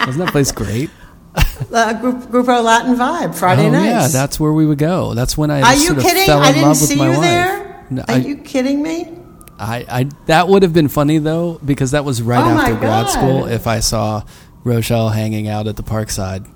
[0.08, 0.90] Wasn't that place great?
[1.72, 3.86] uh, group, Grupo Latin Vibe, Friday oh, nights.
[3.86, 5.14] yeah, that's where we would go.
[5.14, 6.26] That's when I Are you sort of kidding?
[6.26, 7.22] fell in I didn't see you wife.
[7.22, 7.86] there.
[7.92, 9.14] No, Are I, you kidding me?
[9.60, 13.06] I, I that would have been funny though because that was right Oh, after grad
[13.06, 13.10] God.
[13.12, 13.46] school.
[13.46, 14.24] If I saw
[14.64, 16.48] Rochelle hanging out at the Parkside,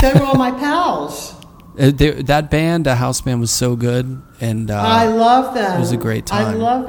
[0.00, 1.34] They were all my pals.
[1.78, 5.76] Uh, that band, a house band, was so good, and uh, I love them.
[5.76, 6.46] it was a great time.
[6.48, 6.88] I love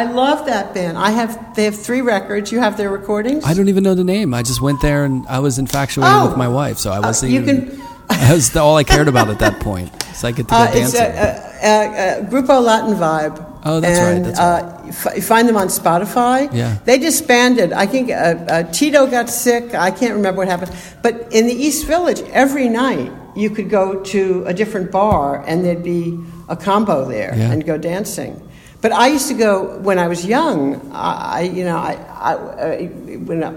[0.00, 0.96] I love that band.
[0.96, 2.50] I have they have three records.
[2.52, 3.44] You have their recordings?
[3.44, 4.32] I don't even know the name.
[4.40, 6.28] I just went there and I was infatuated Oh.
[6.28, 7.56] with my wife, so I Uh, wasn't you even.
[7.68, 7.78] can-
[8.08, 9.90] that was all I cared about at that point.
[10.14, 11.00] So I get to go Uh, it's dancing.
[11.00, 13.36] a, a, a, a Grupo Latin Vibe.
[13.64, 16.38] Oh, that's right, and, that's Uh, you you find them on Spotify.
[16.52, 16.76] Yeah.
[16.84, 17.72] They disbanded.
[17.72, 19.64] I think uh, uh, Tito got sick.
[19.74, 20.70] I can't remember what happened.
[21.06, 23.84] But in the East Village, every night you could go
[24.14, 26.04] to a different bar and there'd be
[26.48, 27.50] a combo there Yeah.
[27.52, 28.34] and go dancing.
[28.82, 30.90] But I used to go when I was young.
[30.92, 33.52] I, you know, I, I, I when I,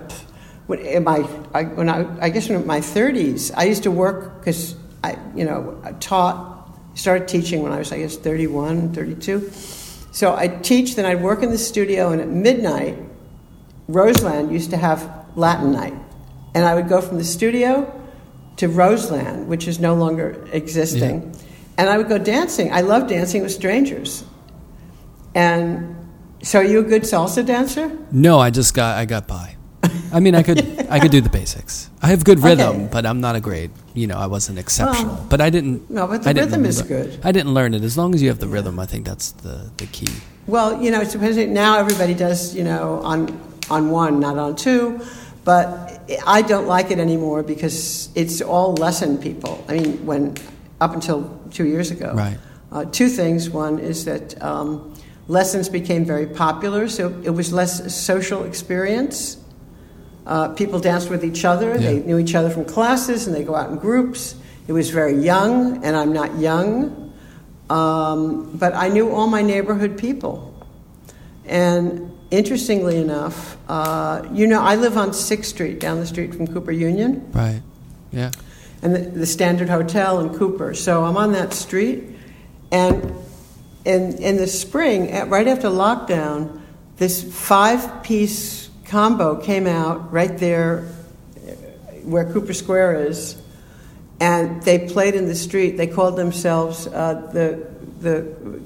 [0.68, 4.40] when in my, I, when I, I guess in my 30s, I used to work
[4.40, 9.50] because I, you know, I taught, started teaching when I was, I guess, 31, 32.
[10.12, 12.98] So I'd teach, then I'd work in the studio, and at midnight,
[13.88, 15.94] Roseland used to have Latin night.
[16.54, 17.92] And I would go from the studio
[18.58, 21.36] to Roseland, which is no longer existing.
[21.78, 22.72] And I would go dancing.
[22.72, 24.24] I love dancing with strangers.
[25.36, 25.96] And
[26.42, 27.92] so, are you a good salsa dancer?
[28.12, 29.56] no, I just got I got by.
[30.14, 30.60] I mean, I could
[30.90, 31.90] I could do the basics.
[32.02, 32.90] I have good rhythm, Okay.
[32.92, 33.70] but I'm not a great.
[33.94, 35.14] You know, I wasn't exceptional.
[35.16, 35.90] Well, but I didn't.
[35.90, 37.20] no, but the I rhythm is good.
[37.24, 37.84] I didn't learn it.
[37.84, 40.14] As long as you have the rhythm, I think that's the the key.
[40.48, 43.28] Well, you know, supposedly now everybody does, you know, on
[43.70, 45.00] on one, not on two.
[45.44, 45.68] But
[46.26, 49.64] I don't like it anymore because it's all lesson people.
[49.70, 50.34] I mean, when
[50.82, 52.38] up until two years ago, Right.
[52.72, 53.50] Uh, two things.
[53.50, 54.94] One is that um,
[55.28, 59.38] lessons became very popular, so it was less a social experience.
[60.26, 61.78] Uh, people danced with each other.
[61.78, 64.36] They knew each other from classes, and they go out in groups.
[64.68, 67.14] It was very young, and I'm not young,
[67.70, 70.52] um, but I knew all my neighborhood people.
[71.46, 76.48] And interestingly enough, uh, you know, I live on Sixth Street, down the street from
[76.48, 77.62] Cooper Union Right.
[78.12, 78.32] Yeah.
[78.82, 80.74] and the, the Standard Hotel in Cooper.
[80.74, 82.04] So I'm on that street,
[82.72, 83.14] and
[83.86, 86.62] in in the spring, at, right after lockdown,
[86.98, 90.88] this five-piece combo came out right there
[91.38, 91.52] uh,
[92.04, 93.38] where Cooper Square is,
[94.20, 95.78] and they played in the street.
[95.78, 97.68] They called themselves uh, the
[98.02, 98.22] the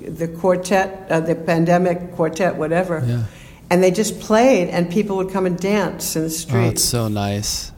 [0.10, 3.04] the quartet, uh, the pandemic quartet, whatever.
[3.06, 3.24] Yeah.
[3.72, 6.66] And they just played, and people would come and dance in the street.
[6.66, 7.72] Oh, it's so nice.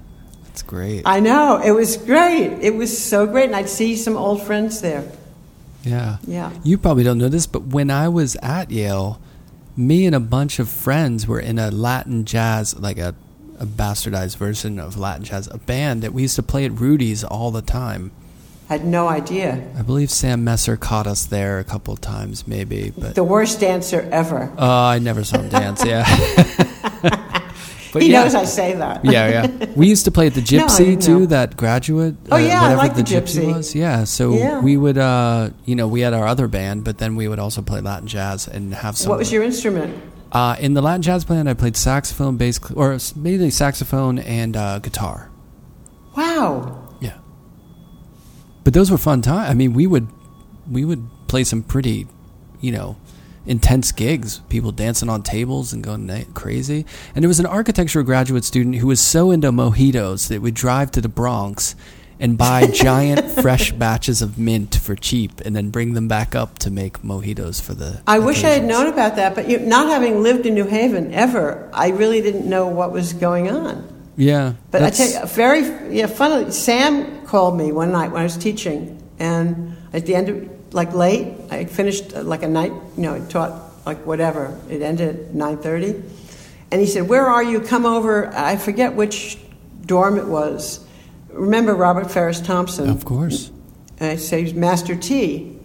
[0.45, 1.03] That's great.
[1.05, 2.59] I know it was great.
[2.61, 5.03] It was so great, and I'd see some old friends there.
[5.84, 6.18] Yeah.
[6.28, 6.52] Yeah.
[6.64, 9.20] You probably don't know this, but when I was at Yale,
[9.76, 13.16] me and a bunch of friends were in a Latin jazz, like a,
[13.60, 17.24] a bastardized version of Latin jazz, a band that we used to play at Rudy's
[17.24, 18.12] all the time.
[18.70, 19.68] I Had no idea.
[19.78, 23.60] I believe Sam Messer caught us there a couple of times, maybe, but The worst
[23.60, 24.52] dancer ever.
[24.58, 25.84] uh, I never saw him dance.
[25.84, 26.06] Yeah.
[27.93, 28.23] but he yeah.
[28.23, 29.03] knows I say that.
[29.05, 29.65] yeah, yeah.
[29.76, 31.26] We used to play at the No, Gypsy didn't too, know.
[31.27, 32.15] that graduate.
[32.31, 33.53] uh, Oh, yeah, I whatever like the the Gypsy.
[33.55, 33.76] was.
[33.76, 34.59] Yeah, so Yeah.
[34.61, 37.61] we would, uh, you know, we had our other band, but then we would also
[37.61, 39.09] play Latin jazz and have some.
[39.09, 39.93] What was your instrument?
[40.31, 44.80] Uh, in the Latin jazz band, I played saxophone, bass, or mainly saxophone and uh,
[44.80, 45.30] guitar.
[46.15, 46.88] Wow.
[47.01, 47.18] Yeah.
[48.63, 49.49] But those were fun times.
[49.49, 50.07] I mean, we would
[50.69, 52.07] we would play some pretty,
[52.61, 52.95] you know,
[53.45, 54.39] intense gigs.
[54.49, 56.85] People dancing on tables and going crazy.
[57.15, 60.91] And there was an architecture graduate student who was so into mojitos that we'd drive
[60.91, 61.76] to the Bronx
[62.19, 66.59] and buy giant fresh batches of mint for cheap and then bring them back up
[66.59, 69.88] to make mojitos for the I wish I had known about that, but you, not
[69.88, 73.88] having lived in New Haven ever, I really didn't know what was going on.
[74.15, 74.53] Yeah.
[74.69, 78.38] But I tell you, very yeah, funnily, Sam called me one night when I was
[78.38, 83.03] teaching, and at the end of like late, I finished uh, like a night, you
[83.03, 84.57] know, I taught like whatever.
[84.69, 86.02] It ended at nine thirty,
[86.72, 87.60] and he said, "Where are you?
[87.61, 89.38] Come over." I forget which
[89.85, 90.85] dorm it was.
[91.30, 92.89] Remember Robert Farris Thompson?
[92.89, 93.52] Of course.
[93.99, 95.57] And I say, Master T,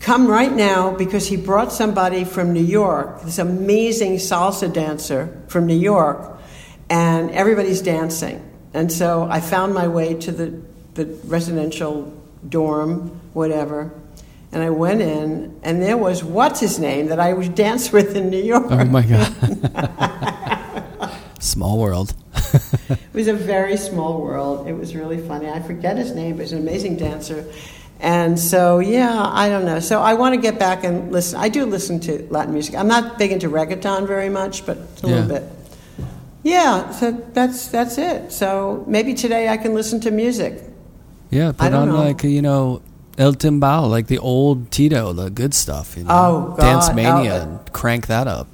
[0.00, 5.66] come right now because he brought somebody from New York, this amazing salsa dancer from
[5.66, 6.38] New York,
[6.88, 8.48] and everybody's dancing.
[8.74, 10.62] And so I found my way to the,
[10.94, 12.12] the residential
[12.48, 13.92] dorm, whatever,
[14.52, 18.14] and I went in, and there was what's his name that I would dance with
[18.16, 18.66] in New York.
[18.70, 19.32] Oh my god.
[21.40, 22.14] Small world.
[22.34, 24.68] It was a very small world.
[24.68, 25.48] It was really funny.
[25.48, 27.44] I forget his name, but he's an amazing dancer.
[27.98, 29.80] And so, yeah, I don't know.
[29.80, 31.38] So I want to get back and listen.
[31.38, 32.74] I do listen to Latin music.
[32.74, 35.08] I'm not big into reggaeton very much, but a Yeah.
[35.14, 35.42] little bit.
[36.44, 38.32] Yeah, so that's that's it.
[38.32, 40.60] So maybe today I can listen to music.
[41.30, 41.96] Yeah, put on know.
[41.96, 42.82] like you know
[43.18, 45.96] El Timbal, like the old Tito, the good stuff.
[45.96, 46.10] You know?
[46.12, 46.58] Oh, God.
[46.58, 48.46] Dance Mania, Oh, crank that up.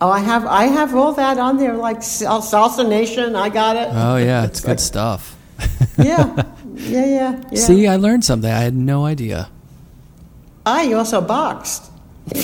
[0.00, 3.36] Oh, I have I have all that on there, like Sal- Salsa Nation.
[3.36, 3.88] I got it.
[3.92, 5.36] Oh yeah, it's good like- stuff.
[5.98, 6.44] yeah,
[6.74, 7.58] yeah, yeah, yeah.
[7.60, 8.50] See, I learned something.
[8.50, 9.50] I had no idea.
[10.64, 11.90] Ah, you also boxed.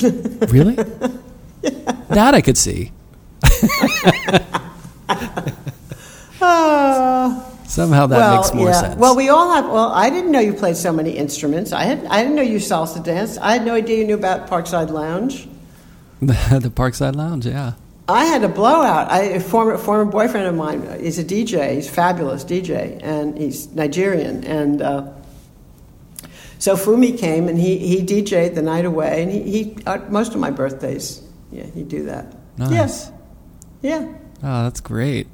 [0.51, 0.75] Really?
[2.09, 2.93] That I could see.
[6.41, 7.43] Ah.
[7.69, 8.81] Somehow that well, makes more yeah.
[8.81, 8.97] sense.
[8.97, 9.65] Well, we all have.
[9.67, 11.73] Well, I didn't know you played so many instruments.
[11.73, 12.05] I had.
[12.07, 13.39] I didn't know you salsa danced.
[13.41, 15.49] I had no idea you knew about Parkside Lounge.
[16.21, 17.75] the Parkside Lounge, yeah.
[18.09, 19.11] I had a blowout.
[19.11, 21.75] I, a former former boyfriend of mine is a DJ.
[21.75, 24.45] He's a fabulous DJ, and he's Nigerian.
[24.45, 25.13] And uh,
[26.59, 30.35] so Fumi came, and he he DJ'd the night away, and he, he uh, most
[30.35, 31.23] of my birthdays.
[31.51, 32.35] Yeah, he'd do that.
[32.59, 32.71] Nice.
[32.71, 33.13] Yes.
[33.83, 34.13] Yeah.
[34.43, 35.27] Oh, that's great.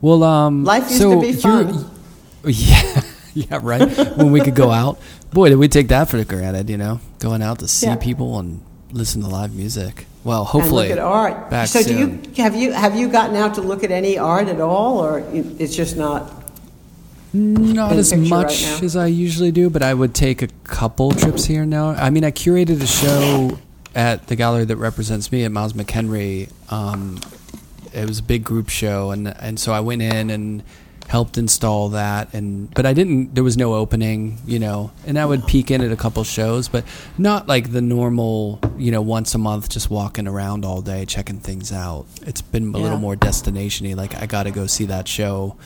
[0.00, 1.90] Well, um, Life used so to be fun.
[2.42, 3.02] Yeah,
[3.34, 3.86] yeah, right.
[4.16, 4.98] when we could go out,
[5.30, 6.70] boy, did we take that for granted?
[6.70, 7.96] You know, going out to see Yeah.
[7.96, 8.62] people and
[8.92, 10.06] listen to live music.
[10.24, 11.50] Well, And hopefully, look at art.
[11.50, 14.48] back so, do you have you have you gotten out to look at any art
[14.48, 16.32] at all, or it's just not?
[17.34, 21.12] Not as picture right much as I usually do, but I would take a couple
[21.12, 21.90] trips here and now.
[21.90, 23.58] I mean, I curated a show
[23.94, 26.48] at the gallery that represents me at Miles McEnery.
[26.72, 27.20] Um,
[27.92, 30.62] it was a big group show, and and so I went in and
[31.08, 32.32] helped install that.
[32.34, 33.34] And but I didn't.
[33.34, 34.92] There was no opening, you know.
[35.06, 36.84] And I would peek in at a couple shows, but
[37.18, 41.40] not like the normal, you know, once a month, just walking around all day checking
[41.40, 42.06] things out.
[42.22, 42.84] It's been a Yeah.
[42.84, 43.94] little more destination-y.
[43.94, 45.56] Like I got to go see that show.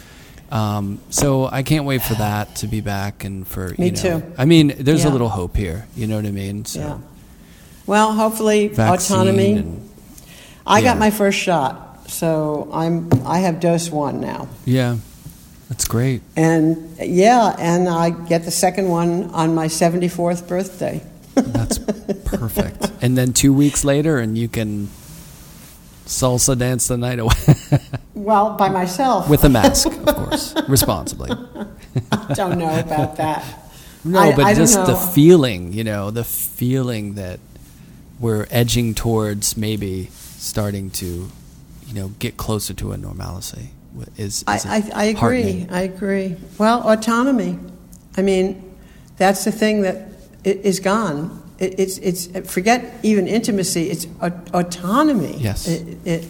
[0.51, 4.21] Um, so I can't wait for that to be back and for Me you know,
[4.21, 4.33] too.
[4.39, 5.87] I mean, there's a little hope here.
[5.97, 6.65] You know what I mean?
[6.65, 6.99] So Yeah.
[7.87, 9.53] Well, hopefully, autonomy.
[9.55, 9.89] and-
[10.67, 10.85] I yeah.
[10.93, 14.97] got my first shot, so I'm I have dose one now, yeah,
[15.69, 16.23] that's great.
[16.37, 21.03] and yeah, and I get the second one on my 74th birthday.
[21.35, 21.79] That's
[22.25, 22.91] perfect.
[23.03, 24.89] And then two weeks later, and you can
[26.07, 27.35] salsa dance the night away
[28.15, 29.29] Well, by myself.
[29.29, 31.31] with a mask, of course, responsibly.
[32.13, 33.43] I don't know about that.
[34.05, 37.41] No, I- but I just the feeling, you know, the feeling that
[38.21, 40.09] we're edging towards maybe
[40.39, 41.29] starting to,
[41.89, 43.71] you know, get closer to a normalcy
[44.17, 45.67] is, is I, I, I agree.
[45.71, 46.37] I agree.
[46.59, 47.59] Well, autonomy.
[48.17, 48.75] I mean,
[49.17, 50.09] that's the thing that
[50.45, 50.49] i-
[50.81, 51.41] gone.
[51.59, 53.91] It, it's, it's forget even intimacy.
[53.91, 55.37] It's au- autonomy.
[55.39, 55.69] Yes.
[55.69, 56.25] It, it,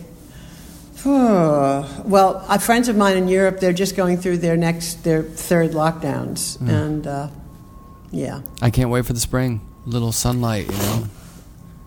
[1.04, 5.72] well, uh, friends of mine in Europe, they're just going through their next, their third
[5.72, 6.68] lockdowns, Mm.
[6.68, 7.28] and uh,
[8.10, 9.60] yeah, I can't wait for the spring.
[9.86, 11.04] Little sunlight, you know.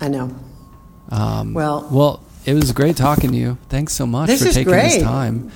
[0.02, 0.35] I know.
[1.10, 3.57] Um, Well- well, it was great talking to you.
[3.69, 4.93] Thanks so much This for taking great.
[4.93, 5.49] this time.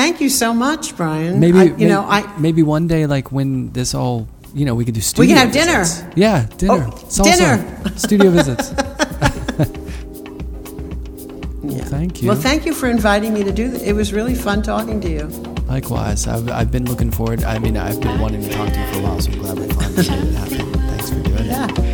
[0.00, 1.38] Thank you so much, Brian.
[1.38, 4.74] Maybe I, you may- know, I maybe one day, like when this all, you know,
[4.74, 5.22] we could do studio.
[5.22, 5.84] We can have dinner.
[6.16, 6.88] Yeah, dinner.
[6.90, 7.92] Oh, dinner.
[7.96, 8.70] studio visits.
[11.62, 11.84] yeah.
[11.84, 12.28] Thank you.
[12.28, 13.82] Well, thank you for inviting me to do this.
[13.82, 15.26] It was really fun talking to you.
[15.68, 17.44] Likewise, I've, I've been looking forward.
[17.44, 19.58] I mean, I've been wanting to talk to you for a while, so I'm glad
[19.58, 20.72] we finally made it happen.
[20.72, 21.66] Thanks for doing Yeah.
[21.70, 21.87] it.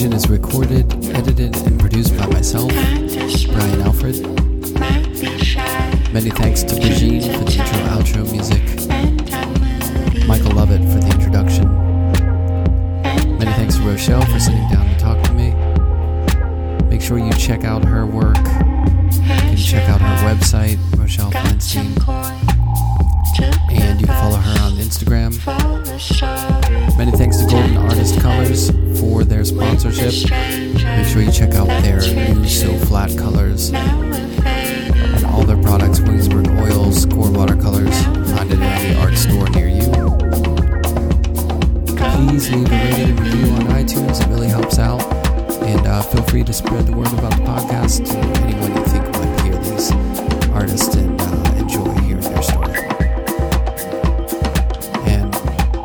[0.00, 4.18] Vision is recorded, edited, and produced by myself, Brian Alfred.
[6.10, 8.62] Many thanks to Brigitte for the intro outro music.
[10.26, 11.68] Michael Lovett for the introduction.
[13.38, 15.52] Many thanks to Rochelle for sitting down to talk to me.
[16.88, 18.38] Make sure you check out her work.
[18.38, 21.94] You can check out her website, Rochelle Feinstein,
[23.70, 25.36] and you can follow her on Instagram.
[26.96, 28.70] Many thanks to Golden Artist Colors
[29.00, 30.30] for their sponsorship.
[30.30, 36.48] Make sure you check out their new So Flat colors and all their products, Williamsburg
[36.58, 38.02] oils, QoR watercolors.
[38.32, 39.90] Find it in any art store near you.
[41.96, 44.20] Please leave a rating and review on iTunes.
[44.20, 45.02] It really helps out.
[45.62, 49.04] And uh, feel free to spread the word about the podcast to anyone you think
[49.14, 49.92] might hear these
[50.50, 52.74] artists and uh, enjoy hearing their story.
[55.06, 55.30] And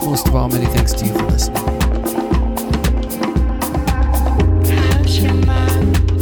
[0.05, 1.84] most of all, many thanks to you for listening.
[5.15, 6.14] How's your mom?